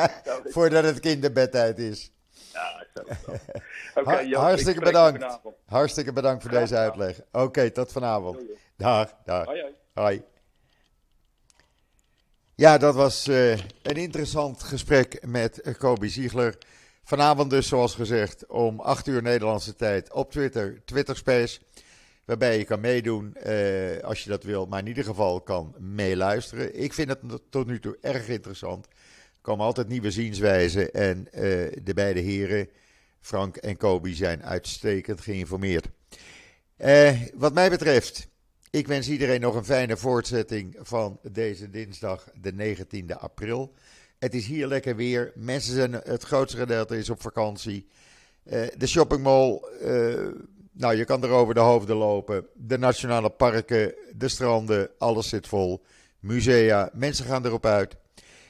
Voordat 0.54 0.84
het 0.84 1.00
kinderbedtijd 1.00 1.78
is. 1.78 2.12
Ja, 2.52 2.86
zo. 2.94 3.02
Okay, 4.00 4.26
Joop, 4.26 4.42
Hartstikke 4.42 4.80
bedankt. 4.80 5.40
Hartstikke 5.66 6.12
bedankt 6.12 6.42
voor 6.42 6.50
deze 6.50 6.76
uitleg. 6.76 7.20
Oké, 7.32 7.70
tot 7.70 7.92
vanavond. 7.92 8.40
Dag, 8.76 9.14
dag. 9.24 9.44
Hoi, 9.44 9.60
hoi. 9.60 9.72
Hoi. 9.94 10.22
Ja, 12.54 12.78
dat 12.78 12.94
was 12.94 13.28
uh, 13.28 13.50
een 13.82 13.96
interessant 13.96 14.62
gesprek 14.62 15.26
met 15.26 15.76
Kobe 15.78 16.08
Ziegler. 16.08 16.58
Vanavond 17.10 17.50
dus, 17.50 17.68
zoals 17.68 17.94
gezegd, 17.94 18.46
om 18.46 18.80
8 18.80 19.06
uur 19.06 19.22
Nederlandse 19.22 19.76
tijd 19.76 20.12
op 20.12 20.30
Twitter, 20.30 20.80
Twitter 20.84 21.16
Space. 21.16 21.60
Waarbij 22.24 22.58
je 22.58 22.64
kan 22.64 22.80
meedoen 22.80 23.36
uh, 23.46 24.00
als 24.02 24.24
je 24.24 24.30
dat 24.30 24.42
wil, 24.42 24.66
maar 24.66 24.78
in 24.78 24.86
ieder 24.86 25.04
geval 25.04 25.40
kan 25.40 25.74
meeluisteren. 25.78 26.80
Ik 26.80 26.92
vind 26.92 27.08
het 27.08 27.20
tot 27.50 27.66
nu 27.66 27.80
toe 27.80 27.98
erg 28.00 28.28
interessant. 28.28 28.86
Er 28.86 28.92
komen 29.40 29.64
altijd 29.64 29.88
nieuwe 29.88 30.10
zienswijzen 30.10 30.92
en 30.92 31.18
uh, 31.18 31.32
de 31.82 31.94
beide 31.94 32.20
heren, 32.20 32.68
Frank 33.20 33.56
en 33.56 33.76
Kobe, 33.76 34.14
zijn 34.14 34.44
uitstekend 34.44 35.20
geïnformeerd. 35.20 35.88
Uh, 36.78 37.20
wat 37.34 37.54
mij 37.54 37.70
betreft, 37.70 38.28
ik 38.70 38.86
wens 38.86 39.08
iedereen 39.08 39.40
nog 39.40 39.54
een 39.54 39.64
fijne 39.64 39.96
voortzetting 39.96 40.76
van 40.80 41.18
deze 41.22 41.70
dinsdag, 41.70 42.28
de 42.40 42.76
19e 42.76 43.18
april. 43.18 43.74
Het 44.20 44.34
is 44.34 44.46
hier 44.46 44.66
lekker 44.66 44.96
weer. 44.96 45.32
Mensen 45.34 45.74
zijn, 45.74 45.92
het 45.92 46.22
grootste 46.22 46.58
gedeelte 46.58 46.98
is 46.98 47.10
op 47.10 47.20
vakantie. 47.20 47.86
Uh, 48.44 48.66
de 48.76 48.86
shoppingmall, 48.86 49.62
uh, 49.82 50.28
nou 50.72 50.96
je 50.96 51.04
kan 51.04 51.22
er 51.22 51.30
over 51.30 51.54
de 51.54 51.60
hoofden 51.60 51.96
lopen. 51.96 52.46
De 52.54 52.78
nationale 52.78 53.30
parken, 53.30 53.94
de 54.16 54.28
stranden, 54.28 54.90
alles 54.98 55.28
zit 55.28 55.48
vol. 55.48 55.84
Musea, 56.18 56.90
mensen 56.92 57.24
gaan 57.24 57.46
erop 57.46 57.66
uit. 57.66 57.96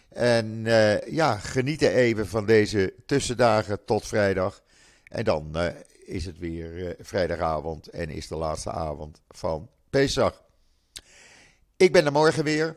En 0.09 0.47
uh, 0.47 1.01
ja, 1.01 1.37
genieten 1.37 1.93
even 1.93 2.27
van 2.27 2.47
deze 2.47 2.95
tussendagen 3.07 3.85
tot 3.85 4.07
vrijdag. 4.07 4.63
En 5.05 5.25
dan 5.25 5.57
is 6.05 6.27
het 6.27 6.39
weer 6.39 6.97
vrijdagavond 7.01 7.89
en 7.89 8.09
is 8.09 8.29
de 8.29 8.37
laatste 8.37 8.71
avond 8.71 9.21
van 9.29 9.69
Pesach. 9.91 10.43
Ik 11.77 11.93
ben 11.93 12.07
er 12.07 12.13
morgen 12.13 12.45
weer. 12.45 12.77